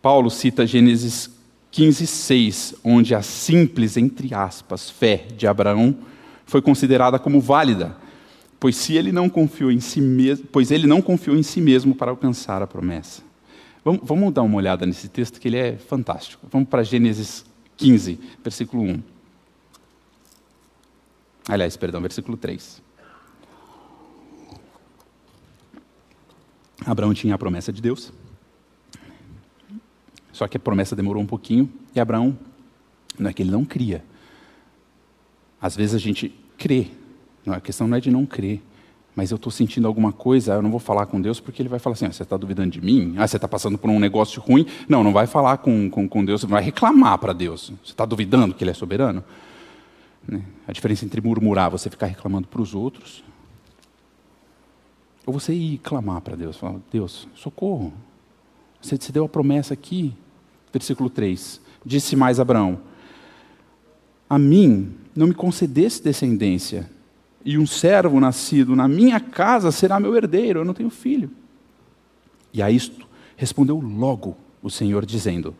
[0.00, 1.28] Paulo cita Gênesis
[1.70, 5.94] 15, 6, onde a simples, entre aspas, fé de Abraão
[6.46, 7.94] foi considerada como válida,
[8.58, 11.94] pois se ele não confiou em si mesmo, pois ele não confiou em si mesmo
[11.94, 13.31] para alcançar a promessa.
[13.84, 16.46] Vamos, vamos dar uma olhada nesse texto que ele é fantástico.
[16.50, 17.44] Vamos para Gênesis
[17.76, 19.02] 15, versículo 1.
[21.48, 22.80] Aliás, perdão, versículo 3.
[26.86, 28.12] Abraão tinha a promessa de Deus.
[30.32, 32.38] Só que a promessa demorou um pouquinho e Abraão,
[33.18, 34.04] não é que ele não cria.
[35.60, 36.88] Às vezes a gente crê.
[37.44, 38.62] Não, a questão não é de não crer.
[39.14, 41.78] Mas eu estou sentindo alguma coisa, eu não vou falar com Deus porque ele vai
[41.78, 43.14] falar assim: ah, você está duvidando de mim?
[43.18, 44.66] Ah, você está passando por um negócio ruim?
[44.88, 47.72] Não, não vai falar com, com, com Deus, vai reclamar para Deus.
[47.84, 49.22] Você está duvidando que Ele é soberano?
[50.26, 50.42] Né?
[50.66, 53.22] A diferença entre murmurar, você ficar reclamando para os outros,
[55.26, 57.92] ou você ir clamar para Deus, falar: Deus, socorro.
[58.80, 60.14] Você, você deu a promessa aqui,
[60.72, 61.60] versículo 3.
[61.84, 62.80] Disse mais Abraão:
[64.28, 66.90] A mim não me concedesse descendência,
[67.44, 71.30] e um servo nascido na minha casa será meu herdeiro, eu não tenho filho.
[72.52, 75.54] E a isto respondeu logo o Senhor, dizendo: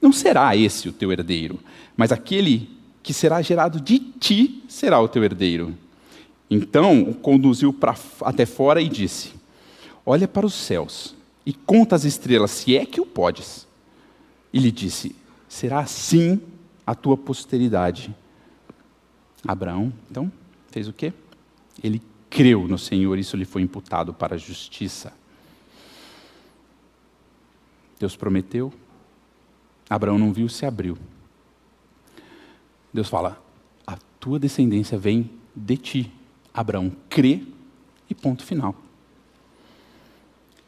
[0.00, 1.58] Não será esse o teu herdeiro,
[1.96, 2.70] mas aquele
[3.02, 5.76] que será gerado de ti será o teu herdeiro.
[6.48, 9.32] Então o conduziu pra, até fora e disse:
[10.06, 13.66] Olha para os céus e conta as estrelas, se é que o podes.
[14.52, 15.14] E lhe disse:
[15.48, 16.40] Será assim
[16.86, 18.14] a tua posteridade.
[19.46, 20.30] Abraão, então,
[20.72, 21.12] fez o quê?
[21.82, 25.12] Ele creu no Senhor, isso lhe foi imputado para a justiça.
[28.00, 28.72] Deus prometeu,
[29.88, 30.96] Abraão não viu, se abriu.
[32.92, 33.40] Deus fala:
[33.86, 36.12] A tua descendência vem de ti.
[36.52, 37.42] Abraão crê
[38.08, 38.74] e ponto final.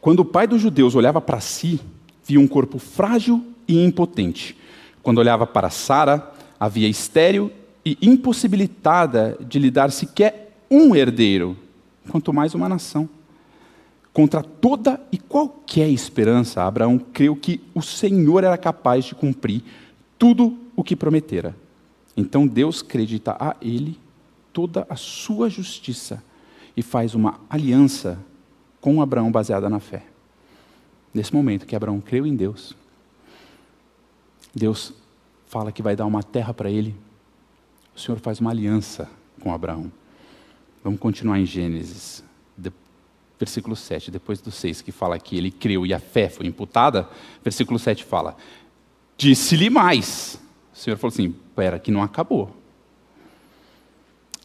[0.00, 1.80] Quando o pai dos judeus olhava para si,
[2.24, 4.56] via um corpo frágil e impotente.
[5.02, 7.50] Quando olhava para Sara, havia estéril
[7.84, 11.56] e impossibilitada de lhe dar sequer um herdeiro,
[12.08, 13.08] quanto mais uma nação.
[14.12, 19.62] Contra toda e qualquer esperança, Abraão creu que o Senhor era capaz de cumprir
[20.18, 21.54] tudo o que prometera.
[22.16, 23.98] Então Deus acredita a ele
[24.52, 26.22] toda a sua justiça
[26.76, 28.18] e faz uma aliança
[28.80, 30.04] com Abraão baseada na fé.
[31.12, 32.74] Nesse momento que Abraão creu em Deus,
[34.54, 34.92] Deus
[35.46, 36.94] fala que vai dar uma terra para ele.
[37.94, 39.08] O Senhor faz uma aliança
[39.40, 39.90] com Abraão.
[40.82, 42.24] Vamos continuar em Gênesis,
[43.38, 47.08] versículo 7, depois do 6, que fala que ele creu e a fé foi imputada.
[47.42, 48.36] Versículo 7 fala:
[49.16, 50.40] Disse-lhe mais.
[50.72, 52.54] O Senhor falou assim: Pera, que não acabou.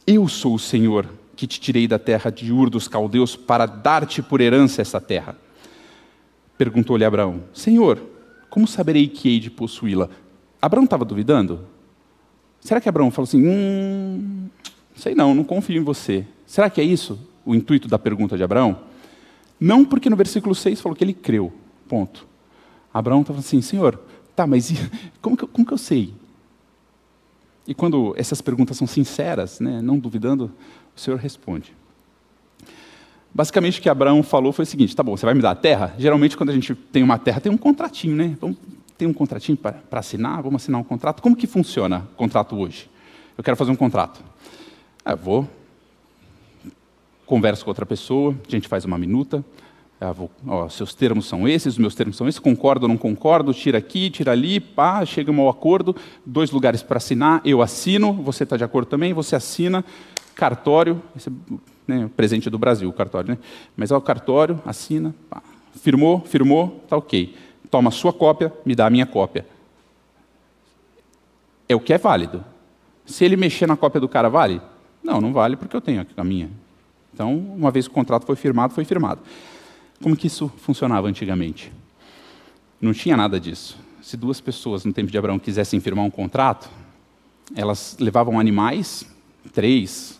[0.06, 4.22] Eu sou o Senhor que te tirei da terra de Ur dos caldeus para dar-te
[4.22, 5.36] por herança essa terra.
[6.58, 8.00] Perguntou-lhe Abraão: Senhor,
[8.48, 10.08] como saberei que hei de possuí-la?
[10.60, 11.66] Abraão estava duvidando?
[12.60, 14.48] Será que Abraão falou assim: Hum,
[14.94, 16.26] sei não, não confio em você.
[16.46, 18.80] Será que é isso o intuito da pergunta de Abraão?
[19.58, 21.52] Não, porque no versículo 6 falou que ele creu.
[21.88, 22.26] Ponto.
[22.92, 24.00] Abraão estava assim: Senhor,
[24.34, 24.72] tá, mas
[25.20, 26.14] como que, como que eu sei?
[27.66, 30.50] E quando essas perguntas são sinceras, né, não duvidando,
[30.96, 31.72] o Senhor responde.
[33.32, 35.54] Basicamente o que Abraão falou foi o seguinte: tá bom, você vai me dar a
[35.54, 35.94] terra?
[35.98, 38.36] Geralmente, quando a gente tem uma terra, tem um contratinho, né?
[38.40, 38.56] Vamos,
[39.00, 40.42] tem um contratinho para assinar?
[40.42, 41.22] Vamos assinar um contrato?
[41.22, 42.88] Como que funciona o contrato hoje?
[43.36, 44.22] Eu quero fazer um contrato.
[45.02, 45.48] Ah, vou,
[47.24, 49.42] converso com outra pessoa, a gente faz uma minuta.
[49.98, 52.98] Ah, vou, ó, seus termos são esses, os meus termos são esses, concordo ou não
[52.98, 58.12] concordo, tira aqui, tira ali, pá, chega um acordo, dois lugares para assinar, eu assino,
[58.12, 59.82] você está de acordo também, você assina,
[60.34, 61.32] cartório, esse é
[61.86, 63.38] né, presente do Brasil, o cartório, né?
[63.74, 65.42] Mas é o cartório, assina, pá,
[65.82, 67.34] firmou, firmou, tá ok.
[67.70, 69.46] Toma sua cópia, me dá a minha cópia.
[71.68, 72.44] É o que é válido.
[73.06, 74.60] Se ele mexer na cópia do cara, vale?
[75.02, 76.50] Não, não vale porque eu tenho a minha.
[77.14, 79.20] Então, uma vez que o contrato foi firmado, foi firmado.
[80.02, 81.72] Como que isso funcionava antigamente?
[82.80, 83.78] Não tinha nada disso.
[84.00, 86.68] Se duas pessoas no tempo de Abraão quisessem firmar um contrato,
[87.54, 89.04] elas levavam animais,
[89.52, 90.18] três,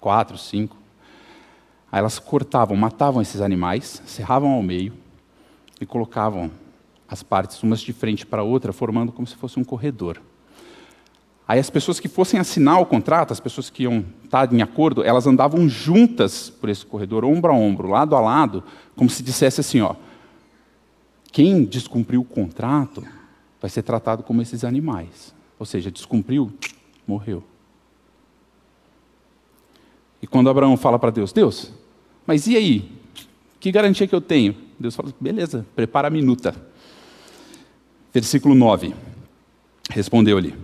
[0.00, 0.76] quatro, cinco.
[1.90, 4.92] Aí elas cortavam, matavam esses animais, serravam ao meio
[5.80, 6.50] e colocavam
[7.08, 10.20] as partes umas de frente para a outra, formando como se fosse um corredor.
[11.46, 15.02] Aí as pessoas que fossem assinar o contrato, as pessoas que iam estar em acordo,
[15.02, 18.62] elas andavam juntas por esse corredor, ombro a ombro, lado a lado,
[18.94, 19.94] como se dissesse assim, ó,
[21.32, 23.02] quem descumpriu o contrato
[23.60, 25.34] vai ser tratado como esses animais.
[25.58, 26.52] Ou seja, descumpriu,
[27.06, 27.42] morreu.
[30.20, 31.72] E quando Abraão fala para Deus, Deus,
[32.26, 32.92] mas e aí?
[33.58, 34.54] Que garantia que eu tenho?
[34.78, 36.54] Deus fala, beleza, prepara a minuta.
[38.12, 38.94] Versículo 9.
[39.90, 40.54] Respondeu-lhe: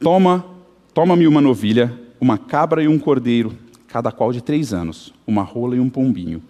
[0.00, 0.44] Toma,
[0.92, 3.56] toma-me uma novilha, uma cabra e um cordeiro,
[3.86, 6.42] cada qual de três anos, uma rola e um pombinho.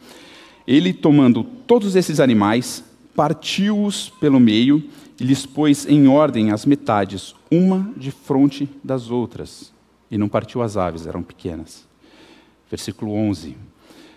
[0.67, 2.83] Ele, tomando todos esses animais,
[3.15, 4.83] partiu-os pelo meio
[5.21, 9.73] e lhes pôs em ordem as metades, uma de frente das outras.
[10.11, 11.87] E não partiu as aves, eram pequenas.
[12.71, 13.57] Versículo 11.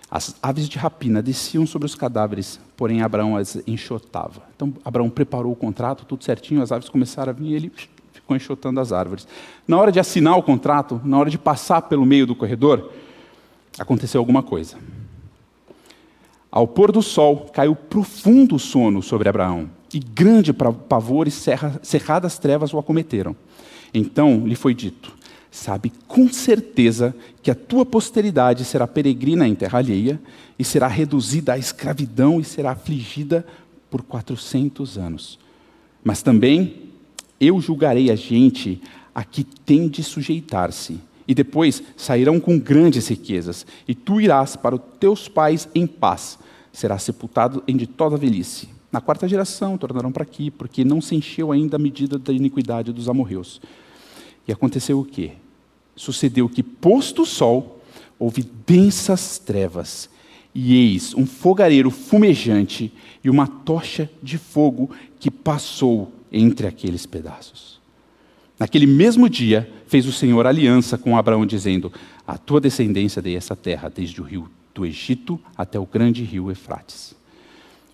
[0.10, 4.42] As aves de rapina desciam sobre os cadáveres, porém Abraão as enxotava.
[4.56, 7.72] Então Abraão preparou o contrato, tudo certinho, as aves começaram a vir e ele
[8.14, 9.28] ficou enxotando as árvores.
[9.68, 12.92] Na hora de assinar o contrato, na hora de passar pelo meio do corredor,
[13.78, 14.78] aconteceu alguma coisa.
[16.50, 22.74] Ao pôr do sol, caiu profundo sono sobre Abraão, e grande pavor e cerradas trevas
[22.74, 23.36] o acometeram.
[23.94, 25.17] Então lhe foi dito:
[25.58, 30.22] Sabe com certeza que a tua posteridade será peregrina em terra alheia,
[30.58, 33.44] e será reduzida à escravidão e será afligida
[33.90, 35.40] por quatrocentos anos.
[36.04, 36.92] Mas também
[37.42, 38.80] eu julgarei a gente
[39.16, 44.76] a que tem de sujeitar-se, e depois sairão com grandes riquezas, e tu irás para
[44.76, 46.38] os teus pais em paz,
[46.72, 48.70] será sepultado em ditosa velhice.
[48.92, 52.94] Na quarta geração tornarão para aqui, porque não se encheu ainda a medida da iniquidade
[52.94, 53.60] dos amorreus.
[54.48, 55.32] E aconteceu o quê?
[55.98, 57.82] Sucedeu que, posto o sol,
[58.18, 60.10] houve densas trevas,
[60.56, 62.94] e eis um fogareiro fumejante
[63.24, 64.90] e uma tocha de fogo
[65.20, 67.80] que passou entre aqueles pedaços.
[68.60, 71.92] Naquele mesmo dia, fez o Senhor aliança com Abraão, dizendo:
[72.26, 76.50] A tua descendência dei essa terra, desde o rio do Egito até o grande rio
[76.50, 77.16] Efrates.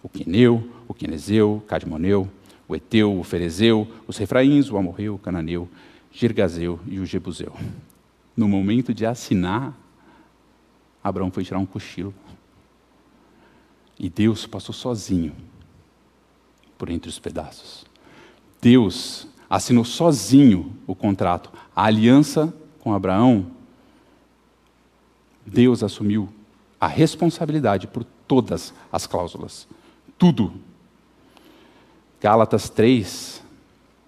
[0.01, 2.29] O Queneu, o Quenezeu, o Cadmoneu,
[2.67, 5.67] o Eteu, o Ferezeu, os Refraíns, o Amorreu, o Cananeu,
[6.11, 7.53] Girgazeu e o Jebuseu.
[8.35, 9.77] No momento de assinar,
[11.03, 12.13] Abraão foi tirar um cochilo.
[13.99, 15.35] E Deus passou sozinho
[16.77, 17.85] por entre os pedaços.
[18.61, 21.51] Deus assinou sozinho o contrato.
[21.75, 23.51] A aliança com Abraão,
[25.45, 26.27] Deus assumiu
[26.79, 29.67] a responsabilidade por todas as cláusulas.
[30.17, 30.53] Tudo.
[32.19, 33.43] Gálatas 3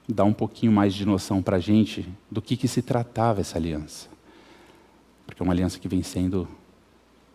[0.08, 3.58] dá um pouquinho mais de noção para a gente do que, que se tratava essa
[3.58, 4.15] aliança.
[5.26, 6.48] Porque é uma aliança que vem sendo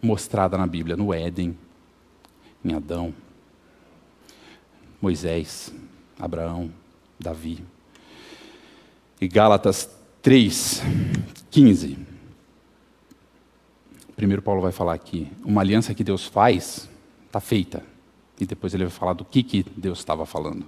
[0.03, 1.57] mostrada na Bíblia, no Éden,
[2.65, 3.15] em Adão,
[5.01, 5.73] Moisés,
[6.19, 6.71] Abraão,
[7.19, 7.65] Davi.
[9.21, 9.91] E Gálatas
[10.23, 10.83] 3,
[11.51, 11.99] 15.
[14.17, 16.89] Primeiro Paulo vai falar aqui, uma aliança que Deus faz,
[17.27, 17.83] está feita.
[18.39, 20.65] E depois ele vai falar do que, que Deus estava falando.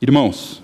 [0.00, 0.62] Irmãos,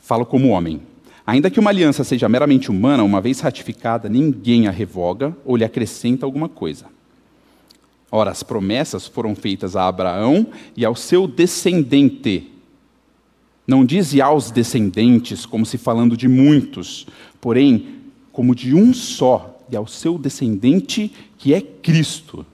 [0.00, 0.80] falo como homem.
[1.26, 5.64] Ainda que uma aliança seja meramente humana, uma vez ratificada, ninguém a revoga ou lhe
[5.64, 6.86] acrescenta alguma coisa.
[8.10, 10.46] Ora, as promessas foram feitas a Abraão
[10.76, 12.50] e ao seu descendente.
[13.66, 17.06] Não diz aos descendentes, como se falando de muitos,
[17.40, 22.44] porém, como de um só, e ao seu descendente, que é Cristo.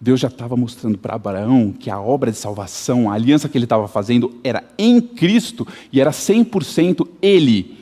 [0.00, 3.64] Deus já estava mostrando para Abraão que a obra de salvação, a aliança que ele
[3.64, 7.78] estava fazendo, era em Cristo e era 100% ele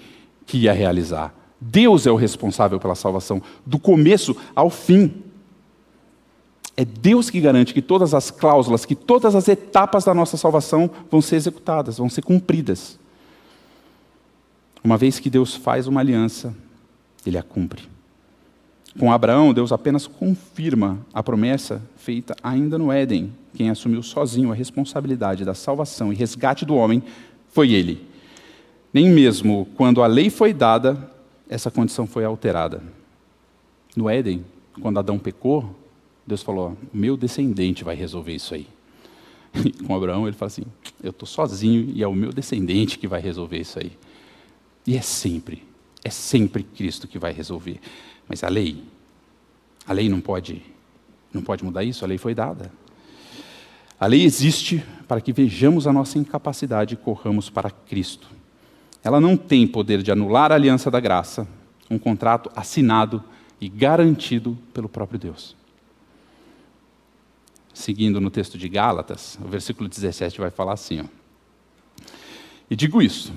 [0.47, 1.35] que ia realizar.
[1.61, 5.23] Deus é o responsável pela salvação, do começo ao fim.
[6.77, 10.91] É Deus que garante que todas as cláusulas, que todas as etapas da nossa salvação
[11.11, 12.99] vão ser executadas, vão ser cumpridas.
[14.83, 16.55] Uma vez que Deus faz uma aliança,
[17.25, 17.83] ele a cumpre.
[18.99, 23.33] Com Abraão, Deus apenas confirma a promessa feita ainda no Éden.
[23.55, 27.03] Quem assumiu sozinho a responsabilidade da salvação e resgate do homem
[27.49, 28.07] foi ele.
[28.93, 31.11] Nem mesmo quando a lei foi dada,
[31.49, 32.83] essa condição foi alterada.
[33.97, 34.45] No Éden,
[34.81, 35.75] quando Adão pecou,
[36.27, 38.67] Deus falou: meu descendente vai resolver isso aí.
[39.55, 40.65] E com Abraão, ele fala assim:
[41.03, 43.93] eu estou sozinho e é o meu descendente que vai resolver isso aí.
[44.87, 45.63] E é sempre,
[46.05, 47.81] é sempre Cristo que vai resolver.
[48.29, 48.83] Mas a lei,
[49.87, 50.62] a lei não pode,
[51.33, 52.72] não pode mudar isso, a lei foi dada.
[53.99, 58.29] A lei existe para que vejamos a nossa incapacidade e corramos para Cristo.
[59.03, 61.47] Ela não tem poder de anular a aliança da graça,
[61.91, 63.22] um contrato assinado
[63.61, 65.55] e garantido pelo próprio Deus.
[67.72, 71.05] Seguindo no texto de Gálatas, o versículo 17 vai falar assim: ó,
[72.70, 73.33] E digo isso,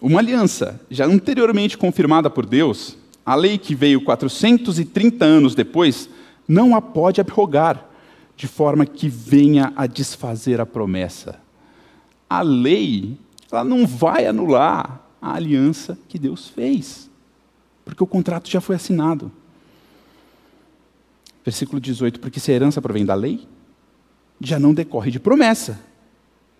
[0.00, 2.96] uma aliança já anteriormente confirmada por Deus,
[3.28, 6.08] a lei que veio 430 anos depois,
[6.48, 7.86] não a pode abrogar,
[8.34, 11.38] de forma que venha a desfazer a promessa.
[12.30, 13.18] A lei,
[13.52, 17.10] ela não vai anular a aliança que Deus fez,
[17.84, 19.30] porque o contrato já foi assinado.
[21.44, 23.46] Versículo 18: Porque se a herança provém da lei,
[24.40, 25.78] já não decorre de promessa.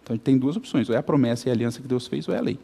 [0.03, 2.35] Então tem duas opções: ou é a promessa e a aliança que Deus fez, ou
[2.35, 2.59] é a lei.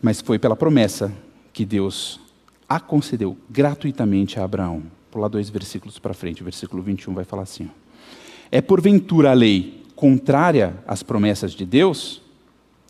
[0.00, 1.12] Mas foi pela promessa
[1.52, 2.20] que Deus
[2.68, 4.84] a concedeu gratuitamente a Abraão.
[5.10, 7.68] Pular dois versículos para frente, o versículo 21 vai falar assim:
[8.50, 12.22] É porventura a lei contrária às promessas de Deus?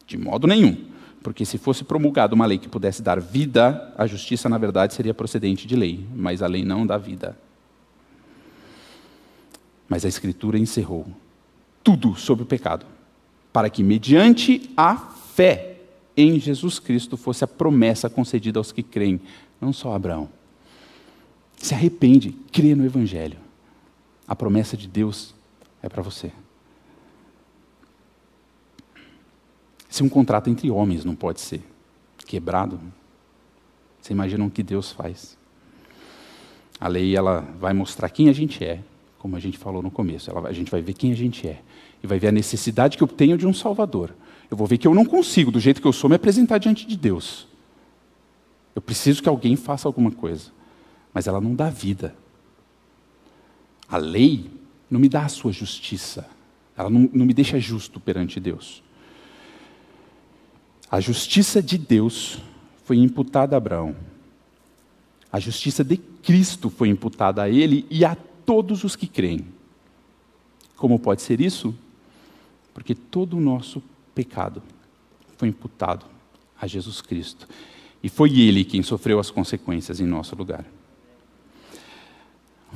[0.06, 0.76] De modo nenhum.
[1.22, 5.12] Porque se fosse promulgada uma lei que pudesse dar vida, a justiça, na verdade, seria
[5.12, 7.36] procedente de lei, mas a lei não dá vida.
[9.88, 11.06] Mas a Escritura encerrou
[11.82, 12.86] tudo sobre o pecado,
[13.52, 15.69] para que, mediante a fé,
[16.22, 19.20] em Jesus Cristo fosse a promessa concedida aos que creem,
[19.60, 20.28] não só Abraão.
[21.56, 23.38] Se arrepende, crê no Evangelho.
[24.26, 25.34] A promessa de Deus
[25.82, 26.32] é para você.
[29.88, 31.62] Se um contrato entre homens não pode ser
[32.26, 32.80] quebrado,
[34.00, 35.36] você imagina o que Deus faz.
[36.80, 38.80] A lei ela vai mostrar quem a gente é,
[39.18, 40.30] como a gente falou no começo.
[40.30, 41.60] Ela, a gente vai ver quem a gente é
[42.02, 44.14] e vai ver a necessidade que eu tenho de um Salvador.
[44.51, 46.86] Eu vou ver que eu não consigo, do jeito que eu sou, me apresentar diante
[46.86, 47.46] de Deus.
[48.74, 50.51] Eu preciso que alguém faça alguma coisa.
[51.14, 52.14] Mas ela não dá vida.
[53.88, 54.51] A lei
[54.90, 56.28] não me dá a sua justiça.
[56.76, 58.82] Ela não, não me deixa justo perante Deus.
[60.90, 62.38] A justiça de Deus
[62.84, 63.94] foi imputada a Abraão.
[65.32, 69.46] A justiça de Cristo foi imputada a ele e a todos os que creem.
[70.76, 71.72] Como pode ser isso?
[72.74, 73.80] Porque todo o nosso
[74.14, 74.62] pecado
[75.36, 76.06] foi imputado
[76.61, 77.48] a Jesus Cristo.
[78.02, 80.64] E foi ele quem sofreu as consequências em nosso lugar.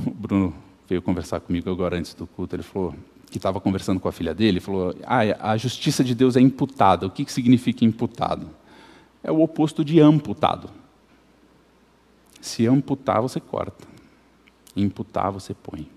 [0.06, 0.54] O Bruno
[0.88, 2.56] veio conversar comigo agora antes do culto.
[2.56, 2.94] Ele falou
[3.30, 4.52] que estava conversando com a filha dele.
[4.52, 7.06] Ele falou: ah, a justiça de Deus é imputada.
[7.06, 8.48] O que, que significa imputado?
[9.22, 10.68] É o oposto de amputado.
[12.40, 13.86] Se amputar, você corta.
[14.76, 15.88] Imputar, você põe.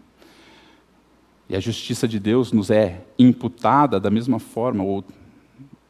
[1.50, 5.04] E a justiça de Deus nos é imputada da mesma forma, ou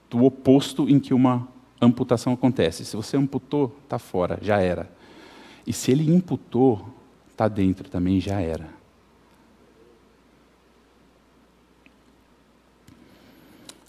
[0.09, 1.47] do oposto em que uma
[1.81, 2.85] amputação acontece.
[2.85, 4.89] Se você amputou, está fora, já era.
[5.65, 6.87] E se ele imputou,
[7.31, 8.77] está dentro também, já era.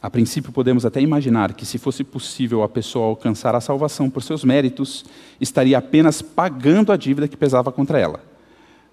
[0.01, 4.23] A princípio, podemos até imaginar que, se fosse possível a pessoa alcançar a salvação por
[4.23, 5.05] seus méritos,
[5.41, 8.23] estaria apenas pagando a dívida que pesava contra ela.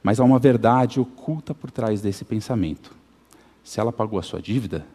[0.02, 2.92] Mas há uma verdade oculta por trás desse pensamento.
[3.64, 4.86] Se ela pagou a sua dívida,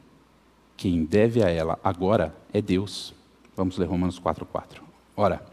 [0.81, 3.13] quem deve a ela agora é Deus.
[3.55, 4.81] Vamos ler Romanos 4,4.
[5.15, 5.45] Ora,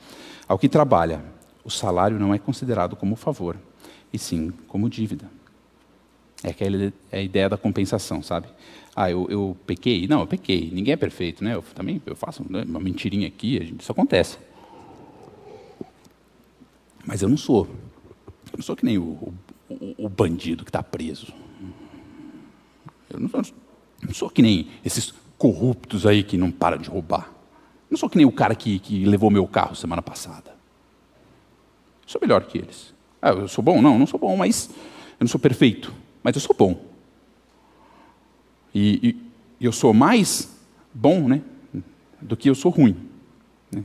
[0.47, 1.21] ao que trabalha,
[1.65, 3.57] o salário não é considerado como favor,
[4.13, 5.30] e sim como dívida.
[6.41, 8.47] É aquela é a ideia da compensação, sabe?
[8.95, 10.07] Ah, eu, eu, pequei?
[10.07, 10.71] Não, eu pequei.
[10.71, 11.55] Ninguém é perfeito, né?
[11.55, 14.38] Eu também eu faço né, uma mentirinha aqui, isso acontece.
[17.05, 17.67] Mas eu não sou.
[18.45, 19.34] Eu não sou que nem o,
[19.69, 21.34] o, o bandido que está preso.
[23.09, 23.41] Eu não sou,
[24.08, 27.30] não sou que nem esses corruptos aí que não param de roubar.
[27.89, 30.55] Não sou que nem o cara que, que levou meu carro semana passada.
[32.05, 32.93] sou melhor que eles.
[33.22, 33.82] Ah, eu sou bom?
[33.82, 35.93] Não, não sou bom, mas eu não sou perfeito.
[36.24, 36.86] Mas eu sou bom.
[38.74, 39.18] E,
[39.60, 40.58] e eu sou mais
[40.93, 41.41] bom né,
[42.22, 42.95] do que eu sou ruim.
[43.72, 43.84] Né?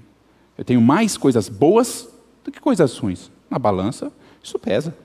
[0.57, 2.09] Eu tenho mais coisas boas
[2.45, 3.31] do que coisas ruins.
[3.51, 4.12] Na balança,
[4.43, 4.97] isso pesa.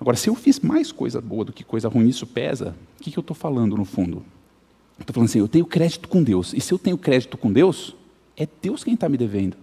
[0.00, 3.10] Agora, se eu fiz mais coisa boa do que coisa ruim, isso pesa, o que,
[3.10, 4.24] que eu estou falando no fundo?
[4.98, 6.52] Estou falando assim, eu tenho crédito com Deus.
[6.54, 7.94] E se eu tenho crédito com Deus,
[8.36, 9.56] é Deus quem está me devendo.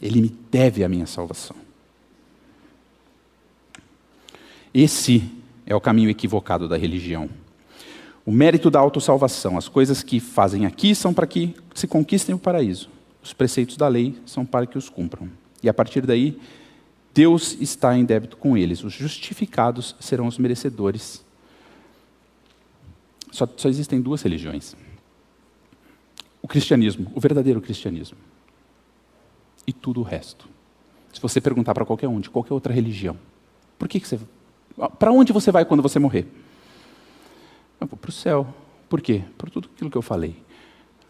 [0.00, 1.56] Ele me deve a minha salvação.
[4.74, 5.22] Esse
[5.66, 7.28] é o caminho equivocado da religião.
[8.24, 12.38] O mérito da autossalvação, as coisas que fazem aqui são para que se conquistem o
[12.38, 12.88] paraíso.
[13.22, 15.28] Os preceitos da lei são para que os cumpram.
[15.62, 16.38] E a partir daí,
[17.14, 18.82] Deus está em débito com eles.
[18.84, 21.24] Os justificados serão os merecedores.
[23.30, 24.74] Só, só existem duas religiões:
[26.40, 28.18] o cristianismo, o verdadeiro cristianismo,
[29.66, 30.48] e tudo o resto.
[31.12, 33.18] Se você perguntar para qualquer um de qualquer outra religião,
[33.78, 34.18] por que, que você.
[34.98, 36.26] Para onde você vai quando você morrer?
[37.78, 38.46] Eu vou para o céu.
[38.88, 39.22] Por quê?
[39.36, 40.36] Por tudo aquilo que eu falei.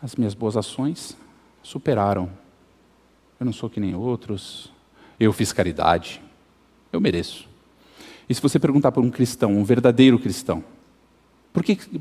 [0.01, 1.17] as minhas boas ações
[1.63, 2.31] superaram.
[3.39, 4.72] Eu não sou que nem outros.
[5.23, 6.21] Eu fiz caridade.
[6.93, 7.49] Eu mereço.
[8.29, 10.65] E se você perguntar para um cristão, um verdadeiro cristão,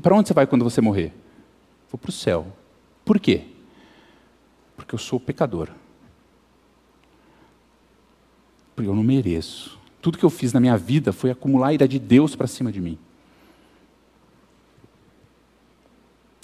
[0.02, 1.12] para onde você vai quando você morrer?
[1.88, 2.52] Vou para o céu.
[3.04, 3.44] Por quê?
[4.76, 5.68] Porque eu sou pecador.
[8.74, 9.78] Porque eu não mereço.
[10.00, 12.72] Tudo que eu fiz na minha vida foi acumular a ira de Deus para cima
[12.72, 12.98] de mim.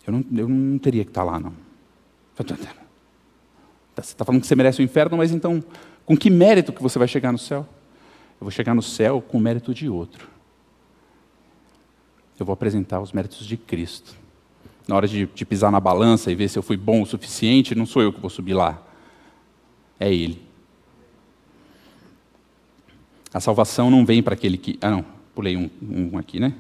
[0.06, 1.52] Eu não, eu não teria que estar lá, não.
[2.36, 2.54] Você
[3.96, 5.60] está falando que você merece o inferno, mas então,
[6.09, 7.68] com que mérito que você vai chegar no céu?
[8.40, 10.26] Eu vou chegar no céu com o mérito de outro.
[12.40, 14.16] Eu vou apresentar os méritos de Cristo.
[14.86, 17.74] Na hora de, de pisar na balança e ver se eu fui bom o suficiente,
[17.74, 18.82] não sou eu que vou subir lá.
[20.00, 20.40] É Ele.
[23.30, 24.78] A salvação não vem para aquele que.
[24.80, 25.04] Ah, não,
[25.34, 26.54] pulei um, um aqui, né?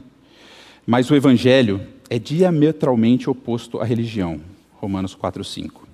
[0.86, 1.80] Mas o Evangelho
[2.10, 4.42] é diametralmente oposto à religião.
[4.74, 5.88] Romanos 4, 5.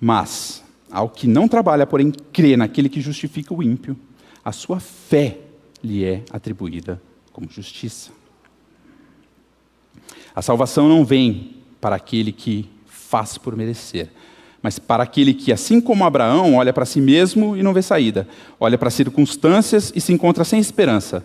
[0.00, 3.96] Mas, ao que não trabalha, porém crê naquele que justifica o ímpio,
[4.44, 5.38] a sua fé
[5.82, 7.00] lhe é atribuída
[7.32, 8.10] como justiça.
[10.34, 14.10] A salvação não vem para aquele que faz por merecer,
[14.62, 18.28] mas para aquele que, assim como Abraão, olha para si mesmo e não vê saída,
[18.58, 21.24] olha para as circunstâncias e se encontra sem esperança,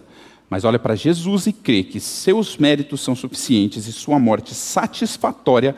[0.50, 5.76] mas olha para Jesus e crê que seus méritos são suficientes e sua morte satisfatória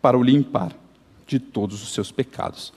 [0.00, 0.72] para o limpar
[1.26, 2.72] de todos os seus pecados.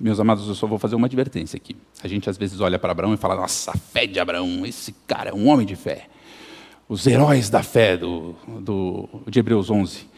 [0.00, 1.76] Meus amados, eu só vou fazer uma advertência aqui.
[2.02, 4.92] A gente às vezes olha para Abraão e fala: Nossa, a fé de Abraão, esse
[5.06, 6.08] cara é um homem de fé.
[6.88, 10.08] Os heróis da fé do, do, de Hebreus 11.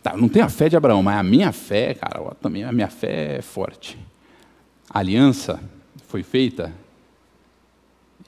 [0.00, 2.88] Tá, não tenho a fé de Abraão, mas a minha fé, cara, também a minha
[2.88, 3.98] fé é forte.
[4.88, 5.60] A aliança
[6.06, 6.72] foi feita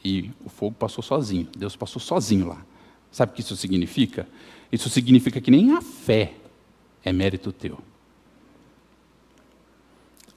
[0.05, 1.49] e o fogo passou sozinho.
[1.57, 2.59] Deus passou sozinho lá.
[3.13, 4.27] Sabe o que isso significa?
[4.71, 6.35] Isso significa que nem a fé
[7.05, 7.79] é mérito teu.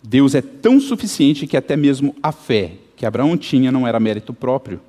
[0.02, 4.34] Deus é tão suficiente que até mesmo a fé que Abraão tinha não era mérito
[4.34, 4.82] próprio.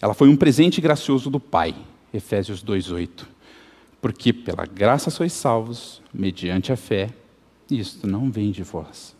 [0.00, 1.74] Ela foi um presente gracioso do Pai.
[2.12, 3.26] Efésios 2:8.
[4.00, 7.10] Porque pela graça sois salvos mediante a fé,
[7.70, 9.16] e isto não vem de vós.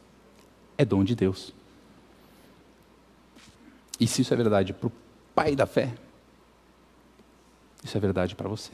[0.76, 1.52] É dom de Deus.
[3.98, 4.92] E se isso é verdade para o
[5.34, 5.94] pai da fé,
[7.82, 8.72] isso é verdade para você.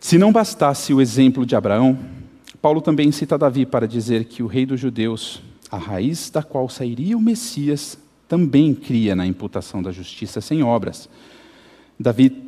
[0.00, 1.98] Se não bastasse o exemplo de Abraão,
[2.64, 6.66] Paulo também cita Davi para dizer que o rei dos judeus, a raiz da qual
[6.66, 11.06] sairia o Messias, também cria na imputação da justiça sem obras.
[12.00, 12.42] Davi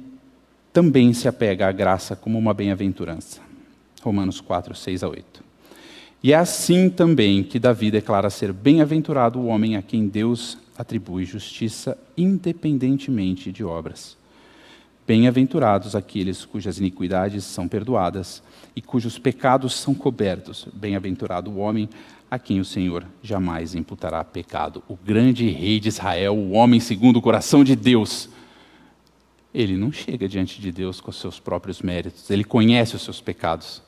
[0.73, 3.43] também se apega à graça como uma bem-aventurança.
[4.01, 5.45] Romanos 4, 6 a 8.
[6.23, 11.27] E é assim também que Davi declara ser bem-aventurado o homem a quem Deus atribui
[11.27, 14.17] justiça independentemente de obras.
[15.07, 18.43] Bem-aventurados aqueles cujas iniquidades são perdoadas
[18.77, 20.69] e cujos pecados são cobertos.
[20.75, 21.89] Bem-aventurado o homem
[22.31, 24.83] a quem o Senhor jamais imputará pecado.
[24.87, 28.29] O grande rei de Israel, o homem segundo o coração de Deus.
[29.55, 33.19] Ele não chega diante de Deus com os seus próprios méritos, ele conhece os seus
[33.19, 33.83] pecados.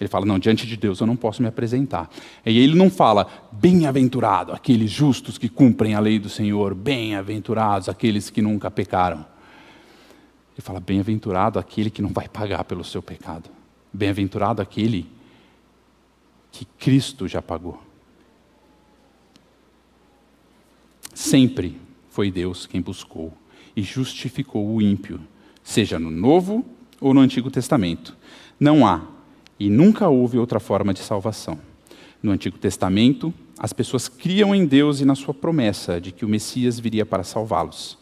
[0.00, 2.08] Ele fala: Não, diante de Deus eu não posso me apresentar.
[2.46, 8.30] E ele não fala: Bem-aventurado aqueles justos que cumprem a lei do Senhor, bem-aventurados aqueles
[8.30, 9.26] que nunca pecaram.
[10.54, 13.57] Ele fala: Bem-aventurado aquele que não vai pagar pelo seu pecado.
[13.92, 15.06] Bem-aventurado aquele
[16.50, 17.82] que Cristo já pagou.
[21.14, 21.78] Sempre
[22.10, 23.32] foi Deus quem buscou
[23.76, 25.20] e justificou o ímpio,
[25.62, 26.64] seja no Novo
[27.00, 28.16] ou no Antigo Testamento.
[28.58, 29.02] Não há
[29.58, 31.58] e nunca houve outra forma de salvação.
[32.22, 36.28] No Antigo Testamento, as pessoas criam em Deus e na sua promessa de que o
[36.28, 37.98] Messias viria para salvá-los.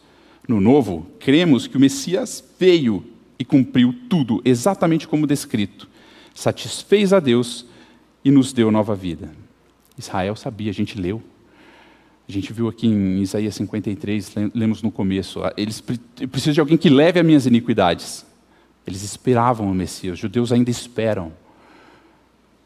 [0.47, 3.03] No Novo, cremos que o Messias veio
[3.39, 5.87] e cumpriu tudo exatamente como descrito.
[6.33, 7.65] Satisfez a Deus
[8.23, 9.31] e nos deu nova vida.
[9.97, 11.21] Israel sabia, a gente leu.
[12.27, 15.39] A gente viu aqui em Isaías 53, lemos no começo.
[15.55, 18.25] Eles precisam de alguém que leve as minhas iniquidades.
[18.85, 21.31] Eles esperavam o Messias, os judeus ainda esperam.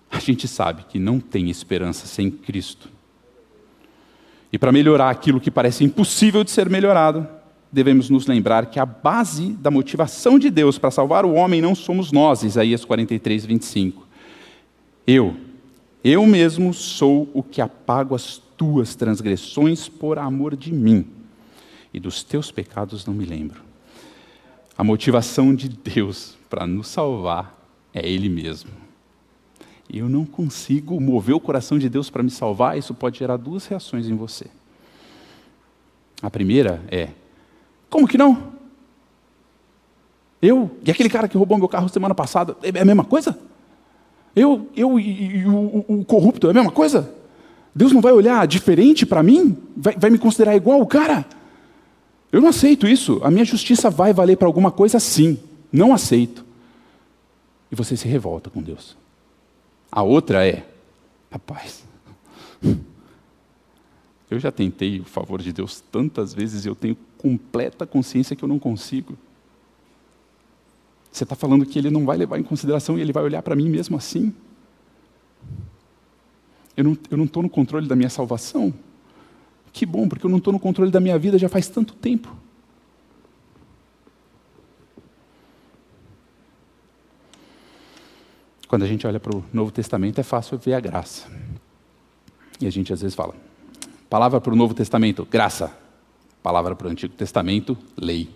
[0.09, 2.89] A gente sabe que não tem esperança sem Cristo.
[4.51, 7.28] E para melhorar aquilo que parece impossível de ser melhorado,
[7.72, 11.74] devemos nos lembrar que a base da motivação de Deus para salvar o homem não
[11.74, 14.07] somos nós, Isaías 43, 25.
[15.07, 15.38] Eu,
[16.03, 21.07] eu mesmo sou o que apago as tuas transgressões por amor de mim,
[21.93, 23.61] e dos teus pecados não me lembro.
[24.78, 27.57] A motivação de Deus para nos salvar
[27.93, 28.72] é Ele mesmo.
[29.93, 33.65] Eu não consigo mover o coração de Deus para me salvar, isso pode gerar duas
[33.65, 34.47] reações em você.
[36.22, 37.09] A primeira é:
[37.92, 38.52] como que não?
[40.42, 43.38] Eu e aquele cara que roubou meu carro semana passada, é, é a mesma coisa?
[44.34, 47.14] Eu, eu e, e o, o, corrupto, é a mesma coisa?
[47.76, 49.58] Deus não vai olhar diferente para mim?
[49.76, 51.26] Vai, vai me considerar igual o cara?
[52.32, 53.20] Eu não aceito isso.
[53.24, 55.38] A minha justiça vai valer para alguma coisa sim.
[55.72, 56.46] Não aceito.
[57.70, 58.98] E você se revolta com Deus.
[59.92, 60.66] A outra é,
[61.30, 61.84] rapaz,
[64.32, 68.42] eu já tentei o favor de Deus tantas vezes e eu tenho completa consciência que
[68.42, 69.18] eu não consigo.
[71.12, 73.58] Você está falando que ele não vai levar em consideração e ele vai olhar para
[73.58, 74.34] mim mesmo assim?
[76.78, 76.86] Eu
[77.18, 78.74] não estou no controle da minha salvação?
[79.74, 82.34] Que bom, porque eu não estou no controle da minha vida já faz tanto tempo.
[88.66, 91.30] Quando a gente olha para o Novo Testamento, é fácil ver a graça.
[92.62, 93.36] E a gente às vezes fala:
[94.12, 95.72] palavra para o Novo Testamento, graça.
[96.43, 98.30] Palavra para o Antigo Testamento, lei.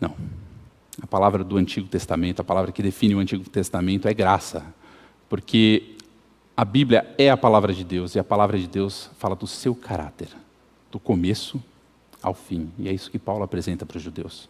[0.00, 0.12] Não.
[1.00, 4.66] A palavra do Antigo Testamento, a palavra que define o Antigo Testamento é graça.
[5.28, 5.94] Porque
[6.56, 9.72] a Bíblia é a palavra de Deus e a palavra de Deus fala do seu
[9.72, 10.30] caráter,
[10.90, 11.62] do começo
[12.20, 12.72] ao fim.
[12.76, 14.48] E é isso que Paulo apresenta para os judeus,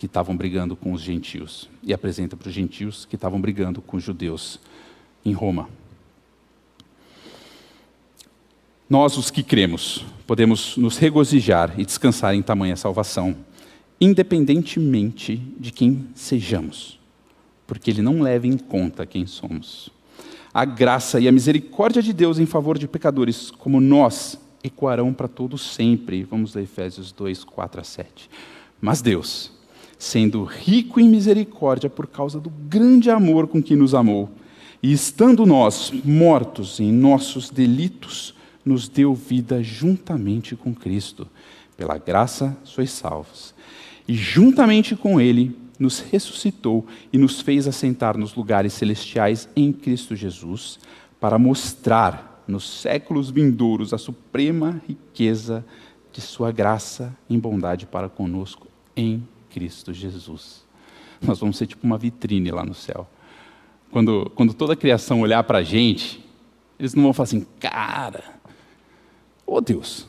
[0.00, 3.98] que estavam brigando com os gentios, e apresenta para os gentios que estavam brigando com
[3.98, 4.58] os judeus
[5.24, 5.68] em Roma.
[8.88, 13.36] Nós, os que cremos, podemos nos regozijar e descansar em tamanha salvação
[14.00, 16.98] independentemente de quem sejamos,
[17.66, 19.90] porque Ele não leva em conta quem somos.
[20.52, 25.28] A graça e a misericórdia de Deus em favor de pecadores como nós ecoarão para
[25.28, 26.24] todos sempre.
[26.24, 28.30] Vamos ler Efésios 2, 4 a 7.
[28.80, 29.52] Mas Deus,
[29.98, 34.30] sendo rico em misericórdia por causa do grande amor com que nos amou,
[34.80, 38.32] e estando nós mortos em nossos delitos,
[38.68, 41.26] nos deu vida juntamente com Cristo.
[41.76, 43.54] Pela graça sois salvos
[44.06, 50.16] e juntamente com ele nos ressuscitou e nos fez assentar nos lugares celestiais em Cristo
[50.16, 50.78] Jesus,
[51.20, 55.64] para mostrar nos séculos vindouros a suprema riqueza
[56.12, 58.66] de Sua graça em bondade para conosco
[58.96, 60.64] em Cristo Jesus.
[61.22, 63.08] Nós vamos ser tipo uma vitrine lá no céu.
[63.90, 66.24] Quando, quando toda a criação olhar para a gente,
[66.78, 68.37] eles não vão falar assim, cara,
[69.52, 70.06] ô oh Deus,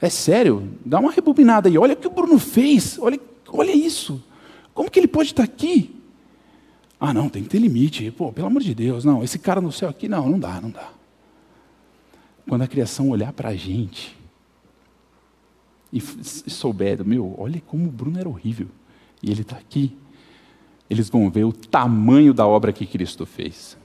[0.00, 0.68] é sério?
[0.84, 3.18] Dá uma rebobinada aí, olha o que o Bruno fez, olha
[3.52, 4.22] Olha isso.
[4.72, 5.94] Como que ele pode estar aqui?
[6.98, 8.10] Ah, não, tem que ter limite.
[8.10, 10.70] Pô, pelo amor de Deus, não, esse cara no céu aqui, não, não dá, não
[10.70, 10.90] dá.
[12.48, 14.16] Quando a criação olhar para a gente
[15.92, 18.68] e souber, meu, olha como o Bruno era horrível
[19.22, 19.96] e ele está aqui,
[20.88, 23.76] eles vão ver o tamanho da obra que Cristo fez.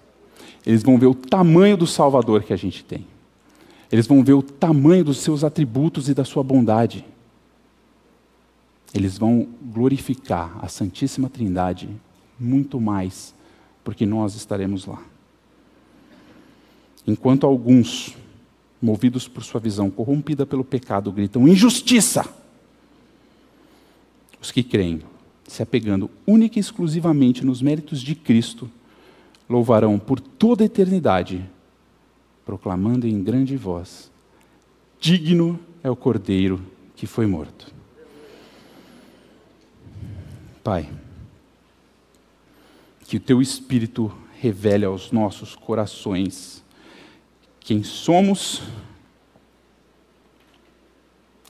[0.65, 3.05] Eles vão ver o tamanho do Salvador que a gente tem.
[3.91, 7.05] Eles vão ver o tamanho dos seus atributos e da sua bondade
[8.93, 11.89] eles vão glorificar a Santíssima Trindade
[12.39, 13.33] muito mais,
[13.83, 15.01] porque nós estaremos lá.
[17.05, 18.15] Enquanto alguns,
[18.81, 22.25] movidos por sua visão corrompida pelo pecado, gritam injustiça,
[24.41, 25.01] os que creem,
[25.47, 28.69] se apegando única e exclusivamente nos méritos de Cristo,
[29.49, 31.43] louvarão por toda a eternidade,
[32.47, 34.09] proclamando em grande voz:
[35.01, 37.75] Digno é o Cordeiro que foi morto.
[40.63, 40.89] Pai,
[43.01, 46.63] que o teu Espírito revele aos nossos corações
[47.59, 48.61] quem somos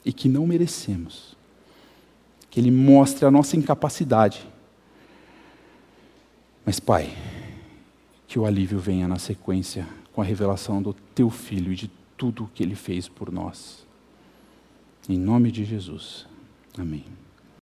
[0.04, 1.38] e que não merecemos.
[2.50, 4.48] Que Ele mostre a nossa incapacidade.
[6.66, 7.16] Mas, Pai,
[8.28, 9.88] que o alívio venha na sequência
[10.18, 13.86] com a revelação do Teu Filho e de tudo o que Ele fez por nós.
[15.08, 16.26] Em nome de Jesus.
[16.76, 17.06] Amém.